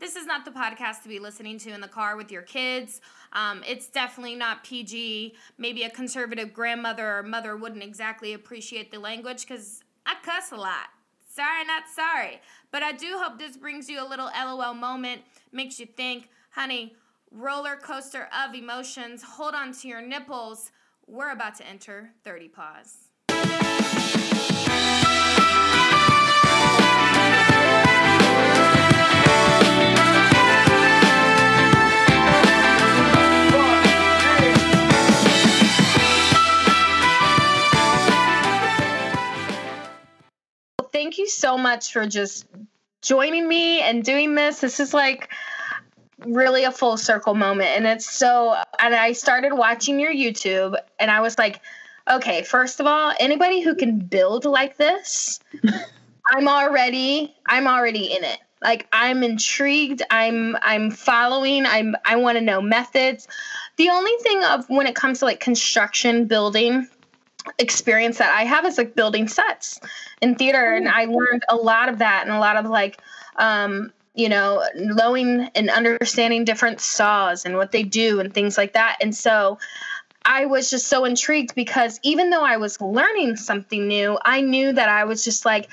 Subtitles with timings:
[0.00, 3.00] this is not the podcast to be listening to in the car with your kids.
[3.32, 5.34] Um, it's definitely not PG.
[5.58, 10.56] Maybe a conservative grandmother or mother wouldn't exactly appreciate the language because I cuss a
[10.56, 10.88] lot.
[11.32, 12.40] Sorry, not sorry.
[12.72, 16.96] But I do hope this brings you a little LOL moment, makes you think, honey,
[17.30, 19.22] roller coaster of emotions.
[19.22, 20.72] Hold on to your nipples.
[21.06, 23.10] We're about to enter 30 pause.
[40.92, 42.46] Thank you so much for just
[43.02, 44.60] joining me and doing this.
[44.60, 45.30] This is like
[46.26, 47.70] really a full circle moment.
[47.70, 51.60] And it's so, and I started watching your YouTube and I was like,
[52.10, 55.40] okay, first of all, anybody who can build like this,
[56.26, 58.38] I'm already, I'm already in it.
[58.62, 60.02] Like I'm intrigued.
[60.10, 61.64] I'm I'm following.
[61.64, 63.26] I'm I want to know methods.
[63.76, 66.86] The only thing of when it comes to like construction building,
[67.58, 69.80] experience that I have is like building sets
[70.20, 73.00] in theater, and I learned a lot of that and a lot of like,
[73.36, 78.72] um, you know, knowing and understanding different saws and what they do and things like
[78.74, 78.98] that.
[79.00, 79.58] And so
[80.24, 84.72] I was just so intrigued because even though I was learning something new, I knew
[84.72, 85.68] that I was just like,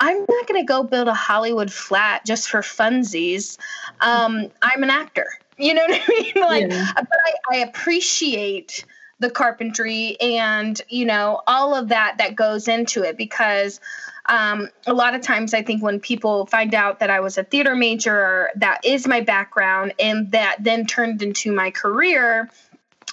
[0.00, 3.58] I'm not going to go build a Hollywood flat just for funsies.
[4.00, 5.26] Um, I'm an actor.
[5.58, 6.32] You know what I mean?
[6.42, 6.92] Like, yeah.
[6.94, 8.84] but I, I appreciate
[9.22, 13.80] the carpentry and you know all of that that goes into it because
[14.26, 17.44] um, a lot of times i think when people find out that i was a
[17.44, 22.50] theater major that is my background and that then turned into my career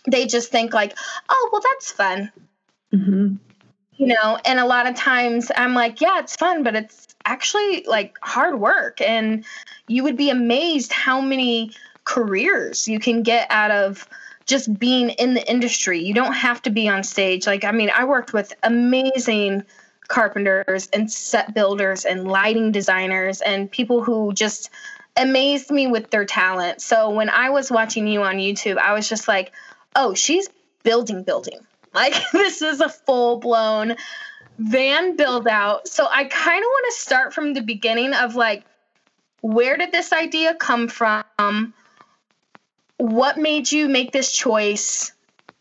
[0.07, 0.97] they just think like
[1.29, 2.31] oh well that's fun
[2.93, 3.35] mm-hmm.
[3.95, 7.83] you know and a lot of times i'm like yeah it's fun but it's actually
[7.87, 9.45] like hard work and
[9.87, 11.71] you would be amazed how many
[12.03, 14.07] careers you can get out of
[14.49, 15.99] just being in the industry.
[15.99, 17.45] You don't have to be on stage.
[17.45, 19.63] Like, I mean, I worked with amazing
[20.07, 24.71] carpenters and set builders and lighting designers and people who just
[25.15, 26.81] amazed me with their talent.
[26.81, 29.53] So when I was watching you on YouTube, I was just like,
[29.95, 30.49] oh, she's
[30.83, 31.59] building, building.
[31.91, 33.95] Like, this is a full blown
[34.59, 35.87] van build out.
[35.87, 38.63] So I kind of want to start from the beginning of like,
[39.41, 41.73] where did this idea come from?
[42.99, 45.13] What made you make this choice?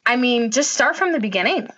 [0.04, 1.68] I mean, just start from the beginning.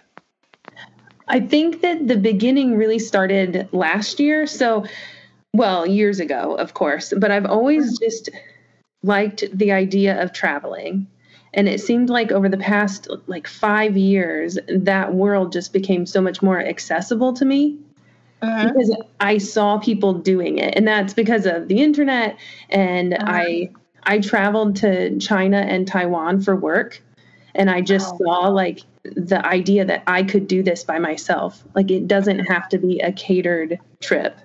[1.29, 4.47] I think that the beginning really started last year.
[4.47, 4.87] So,
[5.53, 8.31] well, years ago, of course, but I've always just
[9.03, 11.07] liked the idea of traveling.
[11.53, 16.21] And it seemed like over the past like 5 years that world just became so
[16.21, 17.77] much more accessible to me.
[18.43, 18.69] Uh-huh.
[18.69, 22.39] Because I saw people doing it, and that's because of the internet.
[22.71, 23.27] And uh-huh.
[23.27, 23.71] I
[24.05, 27.03] I traveled to China and Taiwan for work,
[27.55, 28.19] and I just oh.
[28.25, 31.65] saw like the idea that I could do this by myself.
[31.75, 34.39] Like it doesn't have to be a catered trip.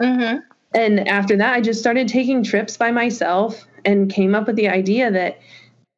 [0.00, 0.38] Mm-hmm.
[0.74, 4.68] And after that, I just started taking trips by myself and came up with the
[4.68, 5.38] idea that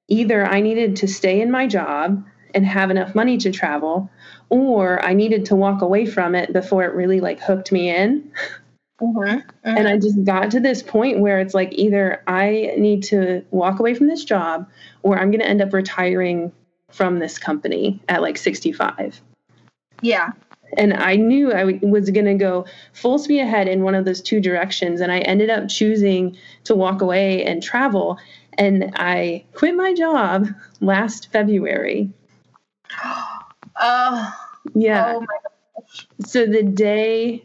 [0.09, 2.25] either I needed to stay in my job
[2.55, 4.11] and have enough money to travel,
[4.49, 8.31] or I needed to walk away from it before it really like hooked me in.
[9.01, 9.21] Mm-hmm.
[9.21, 9.77] Mm-hmm.
[9.77, 13.81] And I just got to this point where it's like either I need to walk
[13.81, 14.69] away from this job
[15.03, 16.53] or I'm going to end up retiring
[16.91, 19.21] from this company at like 65.
[20.03, 20.31] Yeah.
[20.77, 24.21] And I knew I was going to go full speed ahead in one of those
[24.21, 25.01] two directions.
[25.01, 28.19] And I ended up choosing to walk away and travel.
[28.57, 30.49] And I quit my job
[30.81, 32.11] last February.
[33.83, 34.35] Oh,
[34.75, 35.15] yeah.
[35.17, 35.27] Oh
[36.27, 37.45] so the day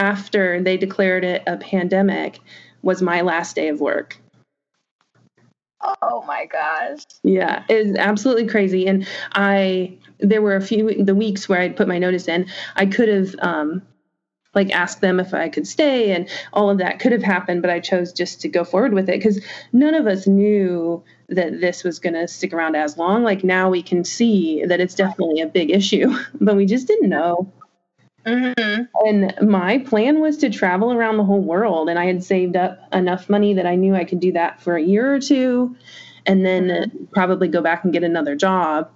[0.00, 2.40] after they declared it a pandemic
[2.82, 4.16] was my last day of work.
[6.02, 7.00] Oh my gosh.
[7.22, 8.86] Yeah, it's absolutely crazy.
[8.86, 12.46] And I, there were a few, the weeks where I'd put my notice in,
[12.76, 13.82] I could have, um,
[14.54, 17.70] like asked them if I could stay and all of that could have happened, but
[17.70, 19.40] I chose just to go forward with it because
[19.72, 23.22] none of us knew that this was going to stick around as long.
[23.22, 27.10] Like now we can see that it's definitely a big issue, but we just didn't
[27.10, 27.52] know.
[28.26, 29.06] Mm-hmm.
[29.06, 31.88] And my plan was to travel around the whole world.
[31.88, 34.76] And I had saved up enough money that I knew I could do that for
[34.76, 35.76] a year or two
[36.26, 37.04] and then mm-hmm.
[37.06, 38.90] probably go back and get another job.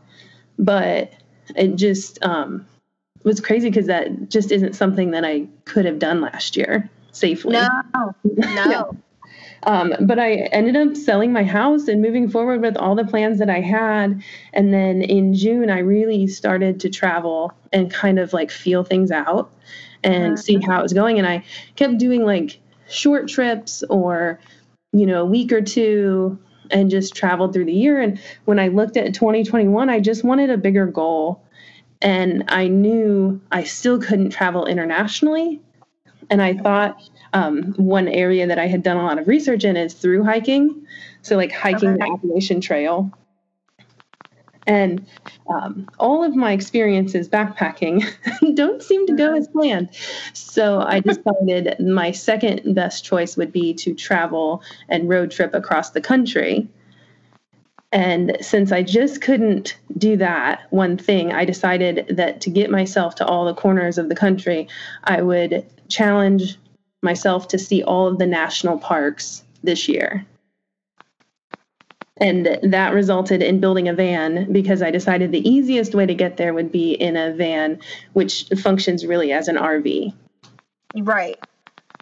[0.59, 1.13] But
[1.57, 2.67] it just um,
[3.25, 7.53] was crazy because that just isn't something that I could have done last year safely.
[7.53, 8.97] No, no.
[9.65, 13.39] Um, but I ended up selling my house and moving forward with all the plans
[13.39, 14.23] that I had.
[14.53, 19.11] And then in June, I really started to travel and kind of like feel things
[19.11, 19.51] out
[20.03, 20.37] and uh-huh.
[20.37, 21.19] see how it was going.
[21.19, 21.45] And I
[21.77, 24.39] kept doing like short trips or
[24.95, 26.39] you know, a week or two
[26.71, 28.01] and just traveled through the year.
[28.01, 31.43] And when I looked at 2021, I just wanted a bigger goal.
[32.01, 35.61] And I knew I still couldn't travel internationally.
[36.31, 37.03] And I thought
[37.35, 40.87] um, one area that I had done a lot of research in is through hiking.
[41.23, 41.99] So, like hiking okay.
[41.99, 43.13] the Appalachian Trail.
[44.67, 45.07] And
[45.47, 48.03] um, all of my experiences backpacking
[48.55, 49.91] don't seem to go as planned.
[50.33, 55.91] So I decided my second best choice would be to travel and road trip across
[55.91, 56.67] the country.
[57.93, 63.17] And since I just couldn't do that one thing, I decided that to get myself
[63.17, 64.67] to all the corners of the country,
[65.05, 66.59] I would challenge
[67.05, 70.27] myself to see all of the national parks this year.
[72.19, 76.37] And that resulted in building a van because I decided the easiest way to get
[76.37, 77.81] there would be in a van,
[78.13, 80.15] which functions really as an RV.
[80.97, 81.39] Right.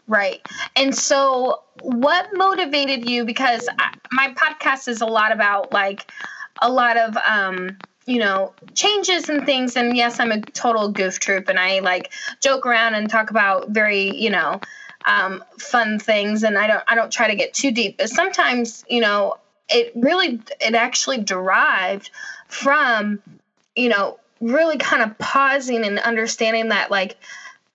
[0.07, 0.43] Right.
[0.77, 3.25] And so, what motivated you?
[3.25, 6.11] Because I, my podcast is a lot about like
[6.61, 9.77] a lot of, um, you know, changes and things.
[9.77, 13.71] And yes, I'm a total goof troop and I like joke around and talk about
[13.71, 14.61] very, you know,
[15.05, 16.43] um, fun things.
[16.43, 17.99] And I don't, I don't try to get too deep.
[17.99, 19.37] But sometimes, you know,
[19.73, 22.11] it really it actually derived
[22.49, 23.21] from
[23.75, 27.17] you know really kind of pausing and understanding that like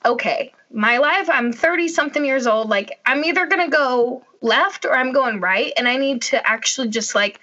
[0.06, 4.86] okay my life i'm 30 something years old like i'm either going to go left
[4.86, 7.40] or i'm going right and i need to actually just like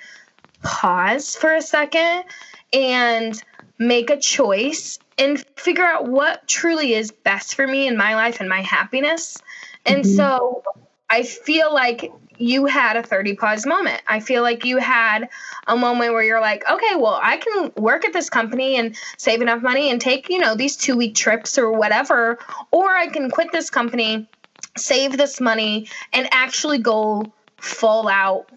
[0.62, 2.24] pause for a second
[2.72, 3.42] and
[3.78, 8.40] make a choice and figure out what truly is best for me in my life
[8.40, 9.42] and my happiness
[9.86, 10.16] and mm-hmm.
[10.16, 10.62] so
[11.10, 14.02] i feel like you had a 30 pause moment.
[14.06, 15.28] I feel like you had
[15.66, 19.42] a moment where you're like, okay, well, I can work at this company and save
[19.42, 22.38] enough money and take, you know, these two week trips or whatever,
[22.70, 24.28] or I can quit this company,
[24.76, 28.50] save this money, and actually go full out,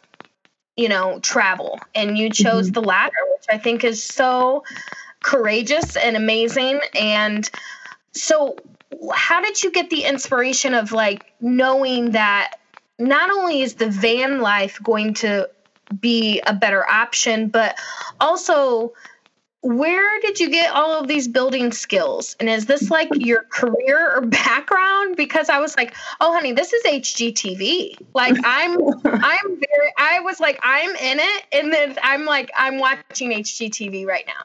[0.76, 1.80] you know, travel.
[1.96, 2.74] And you chose mm-hmm.
[2.74, 4.64] the latter, which I think is so
[5.22, 6.82] courageous and amazing.
[7.00, 7.50] And
[8.14, 8.56] so,
[9.14, 12.54] how did you get the inspiration of like knowing that
[13.00, 15.50] not only is the van life going to
[16.00, 17.78] be a better option, but
[18.20, 18.94] also
[19.62, 22.36] where did you get all of these building skills?
[22.40, 25.16] And is this like your career or background?
[25.16, 27.98] Because I was like, oh honey, this is HGTV.
[28.14, 32.80] Like I'm I'm very I was like, I'm in it, and then I'm like, I'm
[32.80, 34.44] watching HGTV right now.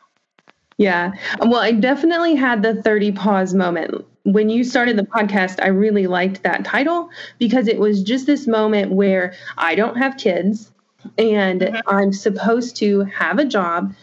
[0.79, 1.13] Yeah.
[1.39, 6.07] Well, I definitely had the 30 pause moment when you started the podcast, I really
[6.07, 10.71] liked that title because it was just this moment where I don't have kids
[11.19, 11.89] and mm-hmm.
[11.89, 13.95] I'm supposed to have a job,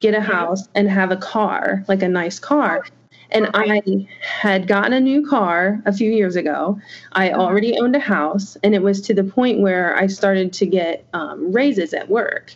[0.00, 0.32] get a mm-hmm.
[0.32, 2.84] house, and have a car, like a nice car.
[3.32, 3.80] And I
[4.20, 6.80] had gotten a new car a few years ago.
[7.12, 7.40] I mm-hmm.
[7.40, 11.06] already owned a house, and it was to the point where I started to get
[11.12, 12.52] um, raises at work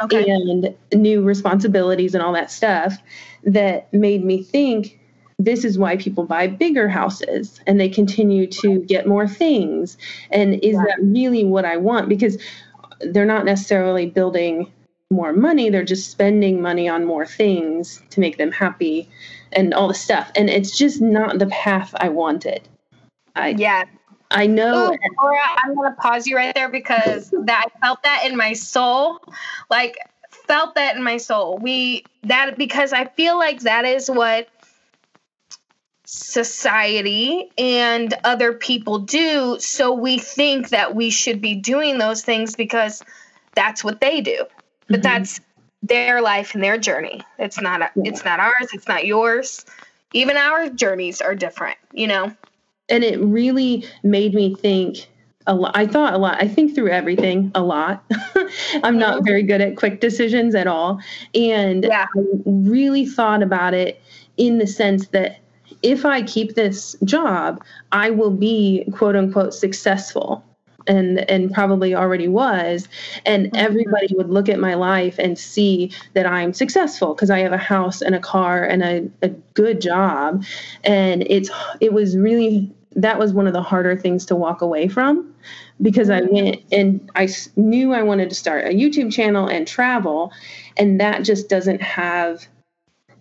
[0.00, 0.24] okay.
[0.26, 2.96] and new responsibilities and all that stuff
[3.42, 4.98] that made me think
[5.38, 9.96] this is why people buy bigger houses and they continue to get more things.
[10.30, 12.08] And is that really what I want?
[12.08, 12.38] Because
[13.00, 14.72] they're not necessarily building
[15.10, 19.08] more money, they're just spending money on more things to make them happy
[19.52, 20.30] and all the stuff.
[20.34, 22.68] And it's just not the path I wanted.
[23.36, 23.84] I, yeah.
[24.30, 24.92] I know.
[24.92, 28.36] Ooh, Laura, I'm going to pause you right there because that I felt that in
[28.36, 29.20] my soul.
[29.70, 29.96] Like,
[30.30, 31.58] felt that in my soul.
[31.58, 34.48] We, that, because I feel like that is what
[36.14, 39.56] society and other people do.
[39.58, 43.02] So we think that we should be doing those things because
[43.54, 44.44] that's what they do.
[44.88, 45.02] But mm-hmm.
[45.02, 45.40] that's
[45.82, 47.20] their life and their journey.
[47.38, 49.64] It's not it's not ours, it's not yours.
[50.12, 52.32] Even our journeys are different, you know.
[52.88, 55.08] And it really made me think
[55.46, 55.76] a lot.
[55.76, 56.42] I thought a lot.
[56.42, 58.04] I think through everything a lot.
[58.82, 59.26] I'm not mm-hmm.
[59.26, 61.00] very good at quick decisions at all.
[61.34, 62.06] And yeah.
[62.16, 64.00] I really thought about it
[64.36, 65.38] in the sense that
[65.84, 67.62] if I keep this job,
[67.92, 70.42] I will be quote unquote successful
[70.86, 72.88] and and probably already was
[73.24, 73.56] and mm-hmm.
[73.56, 77.56] everybody would look at my life and see that i'm successful because i have a
[77.56, 80.44] house and a car and a, a good job
[80.82, 81.50] and it's
[81.80, 85.32] it was really that was one of the harder things to walk away from
[85.80, 86.34] because i mm-hmm.
[86.34, 87.26] went and i
[87.56, 90.32] knew i wanted to start a youtube channel and travel
[90.76, 92.46] and that just doesn't have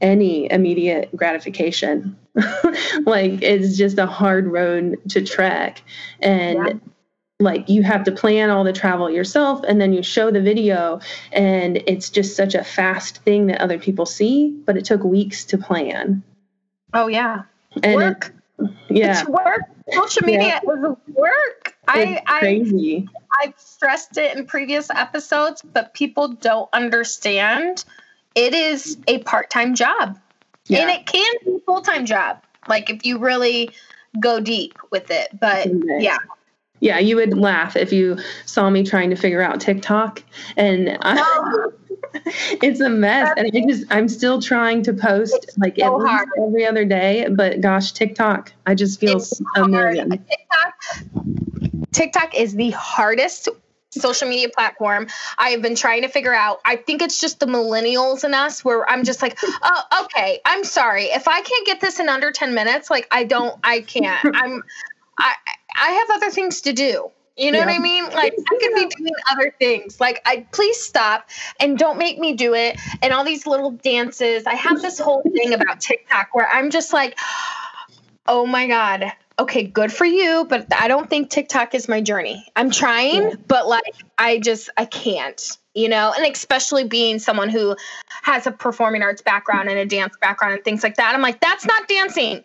[0.04, 2.16] any immediate gratification.
[3.06, 5.82] like it's just a hard road to trek.
[6.20, 6.74] And yeah.
[7.40, 11.00] like you have to plan all the travel yourself and then you show the video
[11.32, 15.46] and it's just such a fast thing that other people see, but it took weeks
[15.46, 16.22] to plan.
[16.94, 17.44] Oh yeah.
[17.82, 18.36] And work.
[18.60, 19.22] It, yeah.
[19.22, 19.62] It's work.
[19.92, 20.74] social media yeah.
[20.74, 21.76] is work.
[21.96, 23.08] It's I crazy.
[23.16, 27.84] I I've stressed it in previous episodes, but people don't understand.
[28.36, 30.20] It is a part-time job.
[30.66, 30.82] Yeah.
[30.82, 32.42] And it can be a full-time job.
[32.68, 33.72] Like if you really
[34.20, 35.30] go deep with it.
[35.40, 35.68] But
[36.02, 36.18] yeah.
[36.80, 40.22] Yeah, you would laugh if you saw me trying to figure out TikTok
[40.58, 41.72] and I, oh.
[42.62, 46.06] it's a mess and I just I'm still trying to post it's like so
[46.46, 50.10] every other day, but gosh, TikTok, I just feel it's a million.
[50.10, 50.74] TikTok
[51.94, 53.48] TikTok is the hardest
[53.94, 55.08] social media platform
[55.38, 56.62] I have been trying to figure out.
[56.66, 60.64] I think it's just the millennials in us where I'm just like, oh, okay, I'm
[60.64, 61.06] sorry.
[61.06, 64.24] If I can't get this in under 10 minutes, like I don't, I can't.
[64.36, 64.64] I'm,
[65.18, 65.34] I,
[65.76, 67.12] I have other things to do.
[67.36, 67.66] You know yeah.
[67.66, 68.04] what I mean?
[68.06, 70.00] Like I could be doing other things.
[70.00, 72.80] Like I please stop and don't make me do it.
[73.02, 74.46] And all these little dances.
[74.46, 77.18] I have this whole thing about TikTok where I'm just like,
[78.28, 82.46] oh my God, okay, good for you, but I don't think TikTok is my journey.
[82.56, 83.36] I'm trying, yeah.
[83.48, 87.76] but like I just I can't, you know, and especially being someone who
[88.22, 91.16] has a performing arts background and a dance background and things like that.
[91.16, 92.44] I'm like, that's not dancing.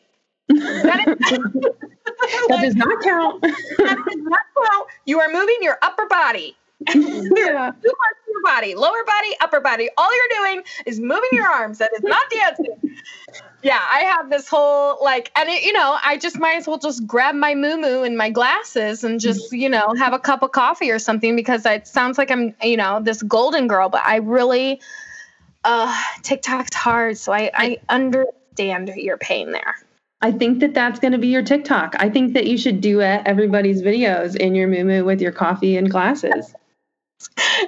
[0.48, 1.18] That, is,
[2.48, 3.42] that does not count.
[3.42, 4.86] that does not count.
[5.04, 6.56] You are moving your upper body.
[6.88, 6.94] yeah.
[6.94, 9.88] Two parts of your body, lower body, upper body.
[9.96, 11.78] All you're doing is moving your arms.
[11.78, 12.92] That is not dancing
[13.62, 16.78] yeah, I have this whole like, and it, you know, I just might as well
[16.78, 20.42] just grab my moo moo and my glasses and just, you know, have a cup
[20.42, 23.88] of coffee or something because it sounds like I'm, you know, this golden girl.
[23.88, 24.80] But I really,
[25.64, 29.74] uh, TikTok's hard, so I, I understand your pain there.
[30.20, 31.94] I think that that's going to be your TikTok.
[31.98, 35.76] I think that you should duet everybody's videos in your moo moo with your coffee
[35.76, 36.54] and glasses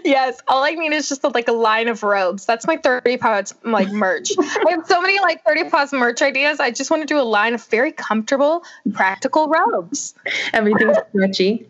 [0.04, 2.46] yes, all I need is just a, like a line of robes.
[2.46, 4.30] That's my 30 pause like merch.
[4.38, 6.60] I have so many like 30 pause merch ideas.
[6.60, 10.14] I just want to do a line of very comfortable, practical robes.
[10.52, 11.68] Everything's stretchy.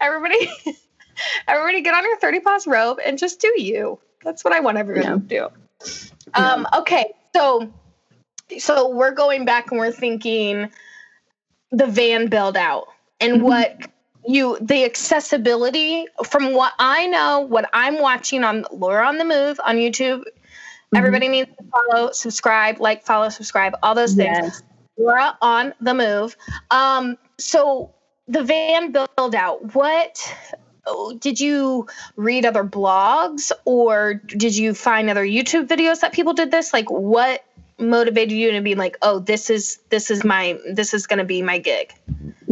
[0.00, 0.50] everybody,
[1.48, 3.98] everybody, get on your 30 pause robe and just do you.
[4.24, 5.14] That's what I want everyone yeah.
[5.14, 5.48] to do.
[6.34, 7.72] Um, okay, so
[8.58, 10.70] so we're going back and we're thinking
[11.72, 12.88] the van build out
[13.20, 13.44] and mm-hmm.
[13.44, 13.90] what
[14.30, 19.60] you the accessibility from what I know, what I'm watching on Laura on the Move
[19.64, 20.20] on YouTube.
[20.20, 20.96] Mm-hmm.
[20.96, 24.38] Everybody needs to follow, subscribe, like, follow, subscribe, all those things.
[24.42, 24.62] Yes.
[24.98, 26.36] Laura on the Move.
[26.70, 27.94] Um, so
[28.28, 29.74] the van build out.
[29.74, 30.34] What
[31.18, 36.50] did you read other blogs or did you find other YouTube videos that people did
[36.50, 36.72] this?
[36.72, 37.44] Like, what
[37.80, 41.24] motivated you to be like, oh, this is this is my this is going to
[41.24, 41.92] be my gig?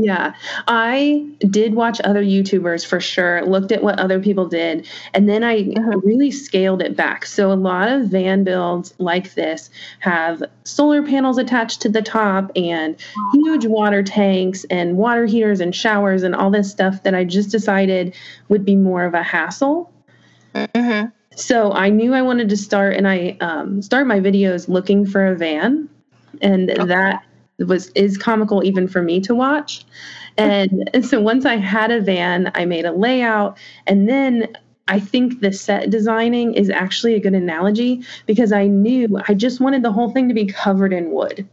[0.00, 0.32] Yeah,
[0.68, 5.42] I did watch other YouTubers for sure, looked at what other people did, and then
[5.42, 5.98] I uh-huh.
[6.04, 7.26] really scaled it back.
[7.26, 12.52] So, a lot of van builds like this have solar panels attached to the top
[12.54, 12.96] and
[13.32, 17.50] huge water tanks and water heaters and showers and all this stuff that I just
[17.50, 18.14] decided
[18.48, 19.92] would be more of a hassle.
[20.54, 21.08] Mm-hmm.
[21.38, 25.26] So, I knew I wanted to start, and I um, start my videos looking for
[25.26, 25.88] a van,
[26.40, 26.84] and okay.
[26.84, 27.24] that
[27.58, 29.84] was is comical even for me to watch.
[30.36, 35.00] And, and so once I had a van, I made a layout and then I
[35.00, 39.82] think the set designing is actually a good analogy because I knew I just wanted
[39.82, 41.46] the whole thing to be covered in wood,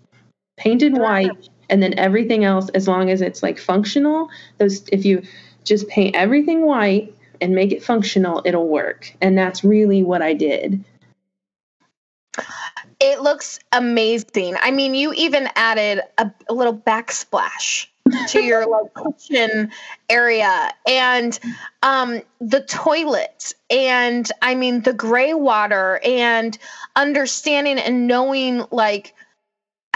[0.58, 5.22] painted white, and then everything else, as long as it's like functional, those if you
[5.66, 9.16] just paint everything white and make it functional, it'll work.
[9.22, 10.84] And that's really what I did.
[13.00, 14.56] It looks amazing.
[14.60, 17.88] I mean, you even added a, a little backsplash
[18.30, 18.90] to your
[19.20, 19.72] kitchen
[20.10, 21.40] area and
[21.82, 26.56] um the toilet and I mean the gray water and
[26.96, 29.16] understanding and knowing like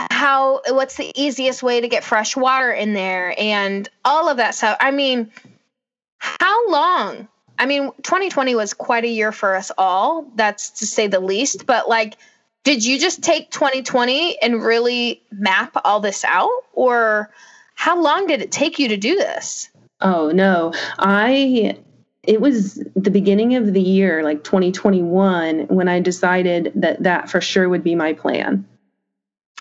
[0.10, 4.56] how what's the easiest way to get fresh water in there and all of that
[4.56, 4.78] stuff.
[4.80, 5.32] I mean,
[6.50, 7.28] how long?
[7.58, 10.32] I mean, 2020 was quite a year for us all.
[10.36, 12.18] That's to say the least, but like
[12.64, 17.30] did you just take 2020 and really map all this out or
[17.76, 19.70] how long did it take you to do this
[20.02, 21.76] oh no i
[22.24, 27.42] it was the beginning of the year like 2021 when i decided that that for
[27.42, 28.66] sure would be my plan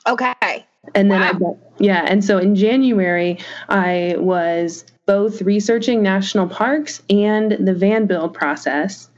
[0.06, 1.56] okay and then wow.
[1.58, 8.06] i yeah and so in january i was both researching national parks and the van
[8.06, 9.10] build process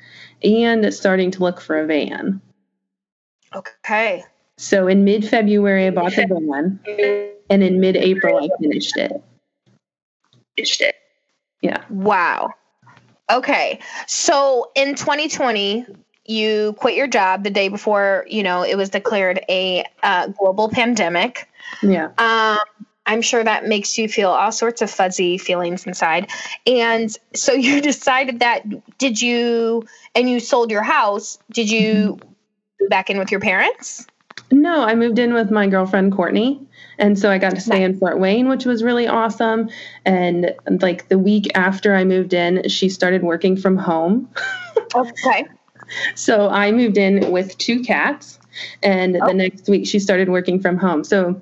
[0.43, 2.41] and starting to look for a van
[3.55, 4.25] Okay.
[4.57, 9.23] So in mid February, I bought the van, and in mid April, I finished it.
[10.57, 10.97] Finished it.
[11.63, 11.83] Yeah.
[11.89, 12.51] Wow.
[13.31, 13.81] Okay.
[14.07, 15.87] So in 2020,
[16.27, 20.69] you quit your job the day before you know it was declared a uh, global
[20.69, 21.49] pandemic.
[21.83, 22.11] Yeah.
[22.19, 26.31] Um, I'm sure that makes you feel all sorts of fuzzy feelings inside.
[26.65, 28.63] And so you decided that
[28.99, 32.87] did you and you sold your house, did you mm-hmm.
[32.87, 34.07] back in with your parents?
[34.53, 36.61] No, I moved in with my girlfriend Courtney.
[36.99, 39.71] And so I got to stay in Fort Wayne, which was really awesome.
[40.05, 44.29] And like the week after I moved in, she started working from home.
[44.95, 45.47] okay.
[46.15, 48.39] So I moved in with two cats.
[48.85, 49.27] And oh.
[49.27, 51.03] the next week she started working from home.
[51.03, 51.41] So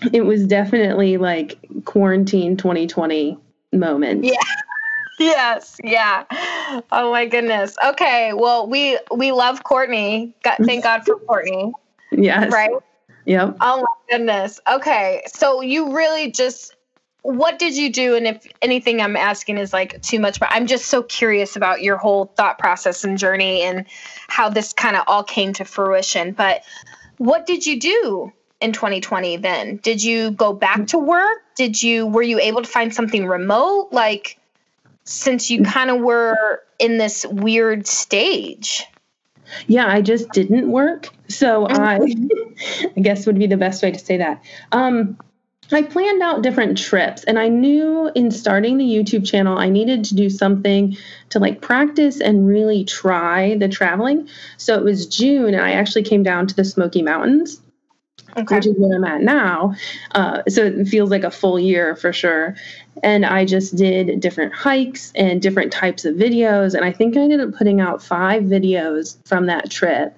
[0.12, 3.38] it was definitely like quarantine 2020
[3.72, 4.24] moment.
[4.24, 4.34] Yeah.
[5.18, 6.24] Yes, yeah.
[6.90, 7.76] Oh my goodness.
[7.84, 10.34] Okay, well we we love Courtney.
[10.42, 11.74] God, thank God for Courtney.
[12.10, 12.50] Yes.
[12.50, 12.70] Right?
[13.26, 13.58] Yep.
[13.60, 14.60] Oh my goodness.
[14.66, 15.22] Okay.
[15.26, 16.74] So you really just
[17.20, 20.66] what did you do and if anything I'm asking is like too much but I'm
[20.66, 23.84] just so curious about your whole thought process and journey and
[24.28, 26.32] how this kind of all came to fruition.
[26.32, 26.62] But
[27.18, 29.76] what did you do in 2020 then?
[29.76, 31.38] Did you go back to work?
[31.56, 34.38] Did you were you able to find something remote like
[35.04, 38.84] since you kind of were in this weird stage?
[39.66, 41.08] Yeah, I just didn't work.
[41.28, 41.98] So I
[42.96, 44.42] I guess would be the best way to say that.
[44.72, 45.18] Um
[45.72, 50.04] I planned out different trips and I knew in starting the YouTube channel I needed
[50.06, 50.96] to do something
[51.28, 54.28] to like practice and really try the traveling.
[54.56, 57.60] So it was June and I actually came down to the Smoky Mountains
[58.36, 58.56] okay.
[58.56, 59.74] which is where I'm at now.
[60.12, 62.56] Uh, so it feels like a full year for sure.
[63.02, 66.74] And I just did different hikes and different types of videos.
[66.74, 70.16] And I think I ended up putting out five videos from that trip.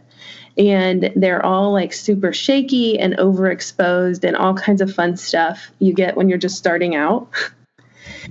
[0.59, 5.95] And they're all like super shaky and overexposed and all kinds of fun stuff you
[5.95, 7.29] get when you're just starting out.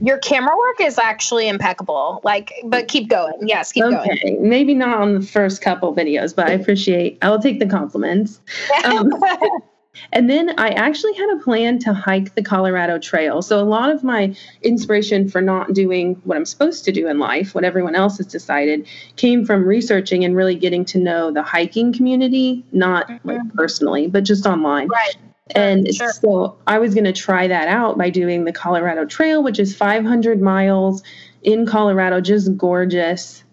[0.01, 2.21] Your camera work is actually impeccable.
[2.23, 3.47] Like, but keep going.
[3.47, 4.19] Yes, keep okay.
[4.23, 4.49] going.
[4.49, 7.17] Maybe not on the first couple videos, but I appreciate.
[7.21, 8.39] I will take the compliments.
[8.85, 9.11] Um,
[10.13, 13.41] and then I actually had a plan to hike the Colorado Trail.
[13.41, 17.19] So a lot of my inspiration for not doing what I'm supposed to do in
[17.19, 21.43] life, what everyone else has decided, came from researching and really getting to know the
[21.43, 23.27] hiking community, not mm-hmm.
[23.27, 24.87] like personally, but just online.
[24.87, 25.15] Right.
[25.55, 26.13] And sure.
[26.13, 29.75] so I was going to try that out by doing the Colorado Trail, which is
[29.75, 31.03] 500 miles
[31.43, 33.43] in Colorado, just gorgeous.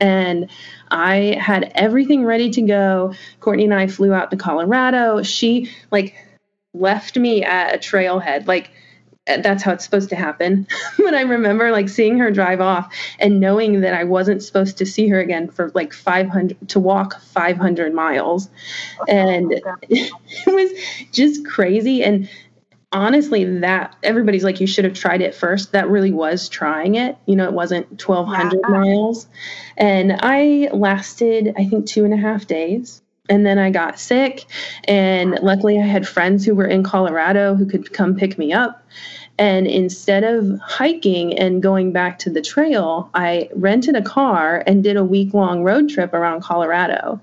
[0.00, 0.50] And
[0.90, 3.14] I had everything ready to go.
[3.40, 5.22] Courtney and I flew out to Colorado.
[5.22, 6.14] She like
[6.74, 8.46] left me at a trailhead.
[8.46, 8.70] Like
[9.26, 10.66] that's how it's supposed to happen.
[10.98, 14.86] but I remember like seeing her drive off and knowing that I wasn't supposed to
[14.86, 18.48] see her again for like 500 to walk 500 miles.
[19.00, 19.52] Oh, and
[19.88, 20.12] it
[20.46, 20.70] was
[21.12, 22.04] just crazy.
[22.04, 22.28] And
[22.92, 25.72] honestly, that everybody's like, you should have tried it first.
[25.72, 27.16] That really was trying it.
[27.26, 28.68] You know, it wasn't 1,200 yeah.
[28.68, 29.26] miles.
[29.76, 33.02] And I lasted, I think, two and a half days.
[33.28, 34.44] And then I got sick.
[34.84, 38.86] And luckily, I had friends who were in Colorado who could come pick me up.
[39.38, 44.82] And instead of hiking and going back to the trail, I rented a car and
[44.82, 47.20] did a week long road trip around Colorado.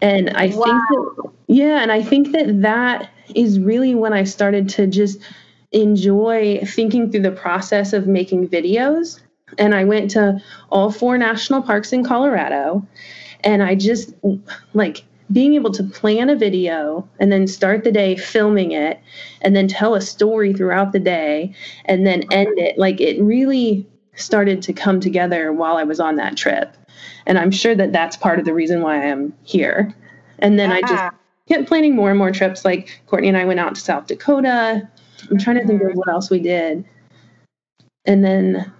[0.00, 0.62] And I wow.
[0.62, 5.18] think that, yeah, and I think that that is really when I started to just
[5.72, 9.20] enjoy thinking through the process of making videos.
[9.58, 10.40] And I went to
[10.70, 12.86] all four national parks in Colorado.
[13.42, 14.14] And I just
[14.74, 19.00] like being able to plan a video and then start the day filming it
[19.42, 23.86] and then tell a story throughout the day and then end it like it really
[24.16, 26.76] started to come together while I was on that trip.
[27.26, 29.94] And I'm sure that that's part of the reason why I'm here.
[30.40, 31.14] And then I just
[31.66, 32.64] planning more and more trips.
[32.64, 34.88] Like Courtney and I went out to South Dakota.
[35.30, 36.84] I'm trying to think of what else we did.
[38.06, 38.72] And then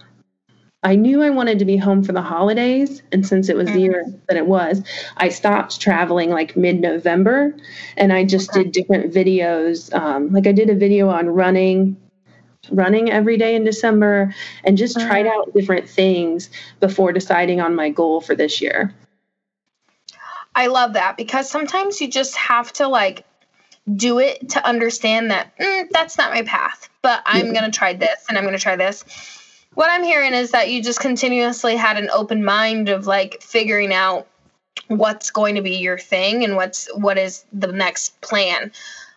[0.83, 3.03] I knew I wanted to be home for the holidays.
[3.13, 4.83] And since it was the year that it was,
[5.19, 7.55] I stopped traveling like mid November
[7.99, 9.93] and I just did different videos.
[9.95, 11.99] Um, like I did a video on running,
[12.71, 16.49] running every day in December, and just tried out different things
[16.81, 18.95] before deciding on my goal for this year.
[20.61, 23.25] I love that because sometimes you just have to like
[23.95, 27.53] do it to understand that mm, that's not my path, but I'm mm-hmm.
[27.55, 29.05] going to try this and I'm going to try this
[29.75, 33.93] what I'm hearing is that you just continuously had an open mind of like figuring
[33.93, 34.27] out
[34.89, 38.73] what's going to be your thing and what's what is the next plan.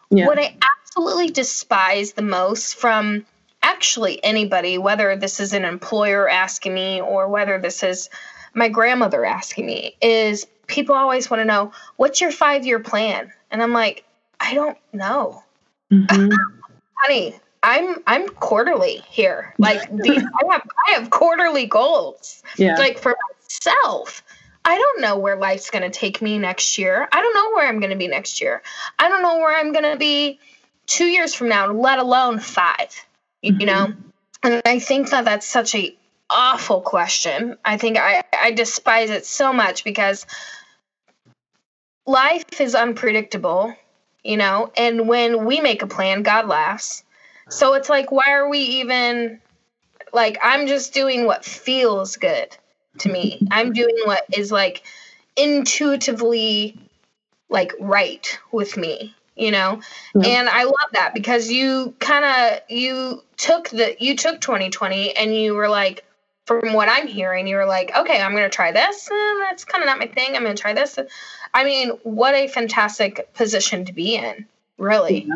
[0.10, 0.27] Yeah.
[0.27, 3.25] What I absolutely despise the most from
[3.63, 8.10] actually anybody, whether this is an employer asking me or whether this is
[8.53, 13.32] my grandmother asking me, is people always want to know, what's your five year plan?
[13.52, 14.04] And I'm like,
[14.39, 15.43] I don't know.
[15.91, 16.34] Mm-hmm.
[16.95, 19.54] Honey, I'm I'm quarterly here.
[19.58, 22.43] Like these, I have I have quarterly goals.
[22.58, 22.78] Yeah.
[22.78, 24.23] Like for myself.
[24.65, 27.10] I don't know where life's going to take me next year.
[27.12, 28.62] I don't know where I'm going to be next year.
[28.97, 30.39] I don't know where I'm going to be
[30.86, 33.06] two years from now, let alone 5
[33.43, 33.65] you Mhm.
[33.65, 33.93] know?
[34.41, 35.95] And I think that that's such a
[36.29, 37.57] awful question.
[37.63, 40.25] I think I, I despise it so much because
[42.05, 43.73] life is unpredictable,
[44.23, 47.03] you know, and when we make a plan, God laughs.
[47.49, 49.39] So it's like, why are we even
[50.12, 52.55] like, I'm just doing what feels good
[52.99, 53.41] to me.
[53.51, 54.83] I'm doing what is like
[55.36, 56.77] intuitively
[57.49, 59.81] like right with me, you know?
[60.15, 60.27] Yeah.
[60.27, 65.36] And I love that because you kind of you took the you took 2020 and
[65.36, 66.05] you were like
[66.45, 69.10] from what I'm hearing, you were like, okay, I'm going to try this.
[69.10, 70.36] Eh, that's kind of not my thing.
[70.36, 70.97] I'm going to try this.
[71.53, 74.45] I mean, what a fantastic position to be in,
[74.77, 75.29] really.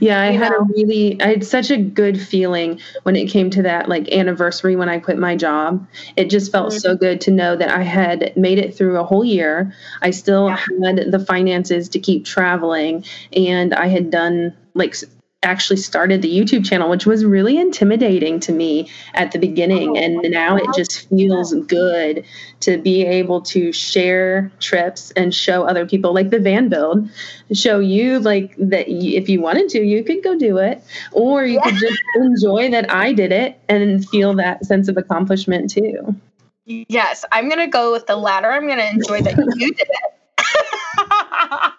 [0.00, 0.60] Yeah, I You had know?
[0.60, 4.74] a really, I had such a good feeling when it came to that like anniversary
[4.74, 5.86] when I quit my job.
[6.16, 6.80] It just felt Mhm.
[6.80, 9.74] so good to know that I had made it through a whole year.
[10.00, 10.56] I still Yeah.
[10.86, 14.94] had the finances to keep traveling, and I had done like
[15.42, 19.90] actually started the YouTube channel, which was really intimidating to me at the beginning.
[19.90, 22.24] Oh, And now it just feels good
[22.60, 27.08] to be able to share trips and show other people, like the van build,
[27.52, 31.60] show you like that if you wanted to, you could go do it, or you
[31.60, 36.16] could just enjoy that I did it and feel that sense of accomplishment too.
[36.64, 38.50] Yes, I'm gonna go with the latter.
[38.50, 40.12] I'm gonna enjoy that you did it.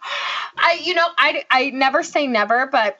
[0.59, 2.97] I, you know, I, I never say never, but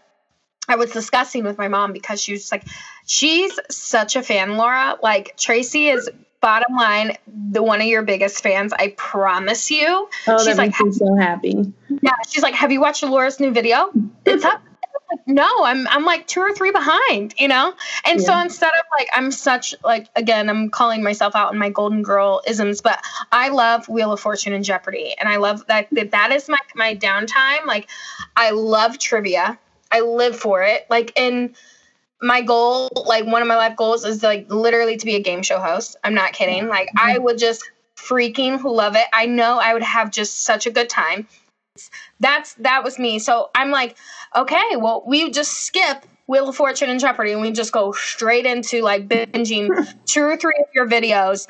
[0.68, 2.66] I was discussing with my mom because she was just like,
[3.06, 4.98] she's such a fan, Laura.
[5.02, 6.10] Like Tracy is
[6.42, 7.18] bottom line,
[7.52, 8.74] the one of your biggest fans.
[8.74, 10.10] I promise you.
[10.28, 11.74] Oh, She's that like, makes me so happy.
[12.02, 13.92] Yeah, she's like, "Have you watched Laura's new video?
[14.26, 14.62] It's up."
[15.10, 17.74] Like, no, I'm I'm like two or three behind, you know.
[18.06, 21.70] And so instead of like, I'm such like again, I'm calling myself out in my
[21.70, 23.02] Golden Girl isms, but
[23.32, 26.60] I love Wheel of Fortune and Jeopardy, and I love that that, that is my
[26.76, 27.66] my downtime.
[27.66, 27.90] Like,
[28.36, 29.58] I love trivia.
[29.92, 30.86] I live for it.
[30.90, 31.56] Like, and
[32.22, 35.44] my goal, like one of my life goals, is like literally to be a game
[35.44, 35.96] show host.
[36.04, 36.64] I'm not kidding.
[36.64, 36.70] Mm-hmm.
[36.70, 39.06] Like, I would just freaking love it.
[39.14, 41.28] I know I would have just such a good time
[42.20, 43.20] that's that was me.
[43.20, 43.98] So I'm like,
[44.36, 48.46] okay, well, we just skip Wheel of Fortune and Jeopardy, and we just go straight
[48.46, 49.70] into like binging
[50.06, 51.48] two or three of your videos.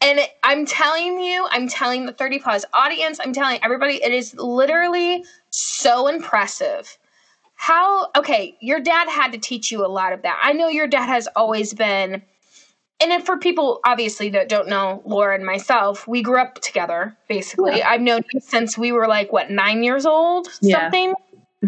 [0.00, 4.12] And it, I'm telling you, I'm telling the 30 plus audience, I'm telling everybody, it
[4.12, 6.98] is literally so impressive.
[7.58, 10.38] How okay, your dad had to teach you a lot of that.
[10.42, 12.22] I know your dad has always been
[13.00, 17.82] and for people obviously that don't know Laura and myself, we grew up together basically.
[17.82, 21.14] I've known him since we were like what nine years old, Yeah, something.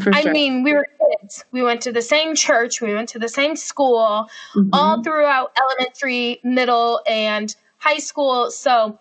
[0.00, 0.86] For I mean, we were
[1.20, 1.44] kids.
[1.50, 2.80] We went to the same church.
[2.80, 4.70] We went to the same school Mhm.
[4.72, 8.50] all throughout elementary, middle, and high school.
[8.52, 8.96] So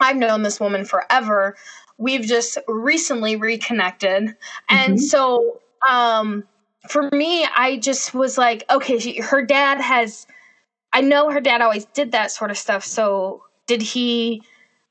[0.00, 1.56] I've known this woman forever.
[1.98, 4.34] We've just recently reconnected.
[4.68, 5.00] And Mhm.
[5.00, 6.44] so um,
[6.88, 10.26] for me, I just was like, okay, she, her dad has,
[10.92, 12.84] I know her dad always did that sort of stuff.
[12.84, 14.42] So did he,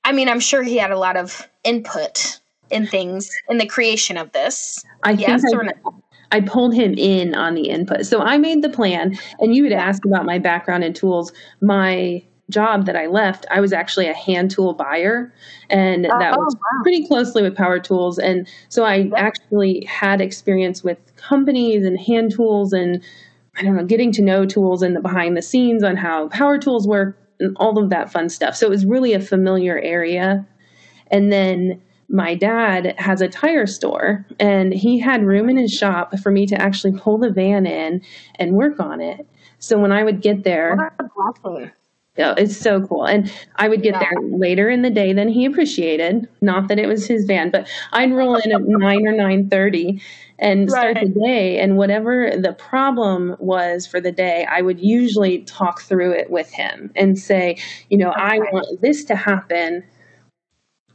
[0.04, 4.18] I mean, I'm sure he had a lot of input in things in the creation
[4.18, 4.84] of this.
[5.04, 6.04] I Yes think or I, no?
[6.32, 8.06] I pulled him in on the input.
[8.06, 11.34] So I made the plan, and you had asked about my background and tools.
[11.62, 15.34] My job that I left, I was actually a hand tool buyer,
[15.70, 16.84] and that oh, was wow.
[16.84, 18.20] pretty closely with power tools.
[18.20, 23.04] And so I actually had experience with companies and hand tools, and
[23.58, 26.58] I don't know, getting to know tools and the behind the scenes on how power
[26.58, 28.56] tools work and all of that fun stuff.
[28.56, 30.46] So it was really a familiar area.
[31.10, 36.18] And then my dad has a tire store and he had room in his shop
[36.20, 38.02] for me to actually pull the van in
[38.36, 39.26] and work on it.
[39.60, 40.94] So when I would get there,
[42.22, 42.38] What a blessing.
[42.40, 43.06] yeah, it's so cool.
[43.06, 44.00] And I would get Yeah.
[44.00, 46.28] there later in the day than he appreciated.
[46.42, 50.02] Not that it was his van, but I'd roll in at nine or nine thirty
[50.40, 51.60] and start the day.
[51.60, 56.52] And whatever the problem was for the day, I would usually talk through it with
[56.52, 57.58] him and say,
[57.90, 59.84] you know, I want this to happen.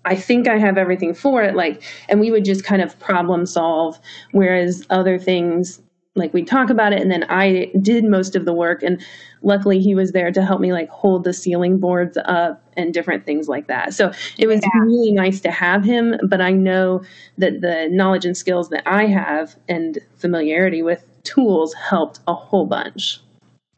[0.04, 1.56] I think I have everything for it.
[1.56, 3.98] Like, and we would just kind of problem solve.
[4.32, 5.80] Whereas other things,
[6.16, 8.82] like we'd talk about it and then I did most of the work.
[8.82, 9.04] And
[9.42, 13.24] luckily he was there to help me like hold the ceiling boards up and different
[13.24, 13.94] things like that.
[13.94, 14.80] So it was Yeah.
[14.82, 16.16] really nice to have him.
[16.28, 17.02] But I know
[17.38, 22.66] that the knowledge and skills that I have and familiarity with tools helped a whole
[22.66, 23.20] bunch.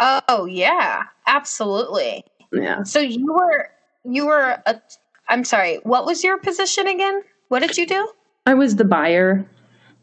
[0.01, 2.25] Oh yeah, absolutely.
[2.53, 2.85] Yeah.
[2.85, 3.69] So you were
[4.05, 4.81] you were a
[5.29, 7.23] I'm sorry, what was your position again?
[7.49, 8.09] What did you do?
[8.47, 9.45] I was the buyer.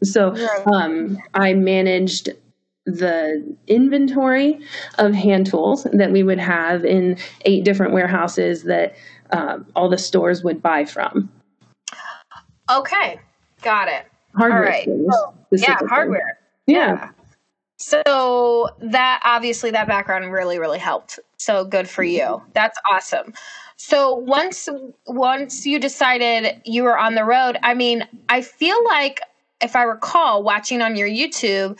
[0.02, 0.34] So
[0.72, 2.30] um, I managed
[2.84, 4.60] the inventory
[4.98, 8.94] of hand tools that we would have in eight different warehouses that
[9.30, 11.30] um, all the stores would buy from.
[12.70, 13.18] Okay.
[13.62, 14.06] Got it.
[14.36, 14.82] Hardware All right.
[14.82, 15.62] stores.
[15.62, 16.38] Yeah, hardware.
[16.66, 17.10] Yeah.
[17.78, 21.18] So that obviously that background really really helped.
[21.36, 22.42] So good for you.
[22.54, 23.34] That's awesome.
[23.76, 24.68] So once
[25.06, 29.20] once you decided you were on the road, I mean, I feel like
[29.60, 31.78] if I recall watching on your YouTube,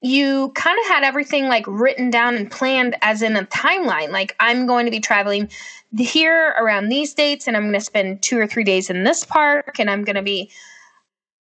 [0.00, 4.10] you kind of had everything like written down and planned as in a timeline.
[4.10, 5.50] Like I'm going to be traveling
[5.96, 9.24] here around these dates and I'm going to spend 2 or 3 days in this
[9.24, 10.50] park and I'm going to be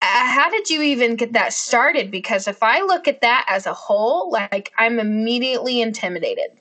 [0.01, 2.11] uh, how did you even get that started?
[2.11, 6.51] Because if I look at that as a whole, like I'm immediately intimidated.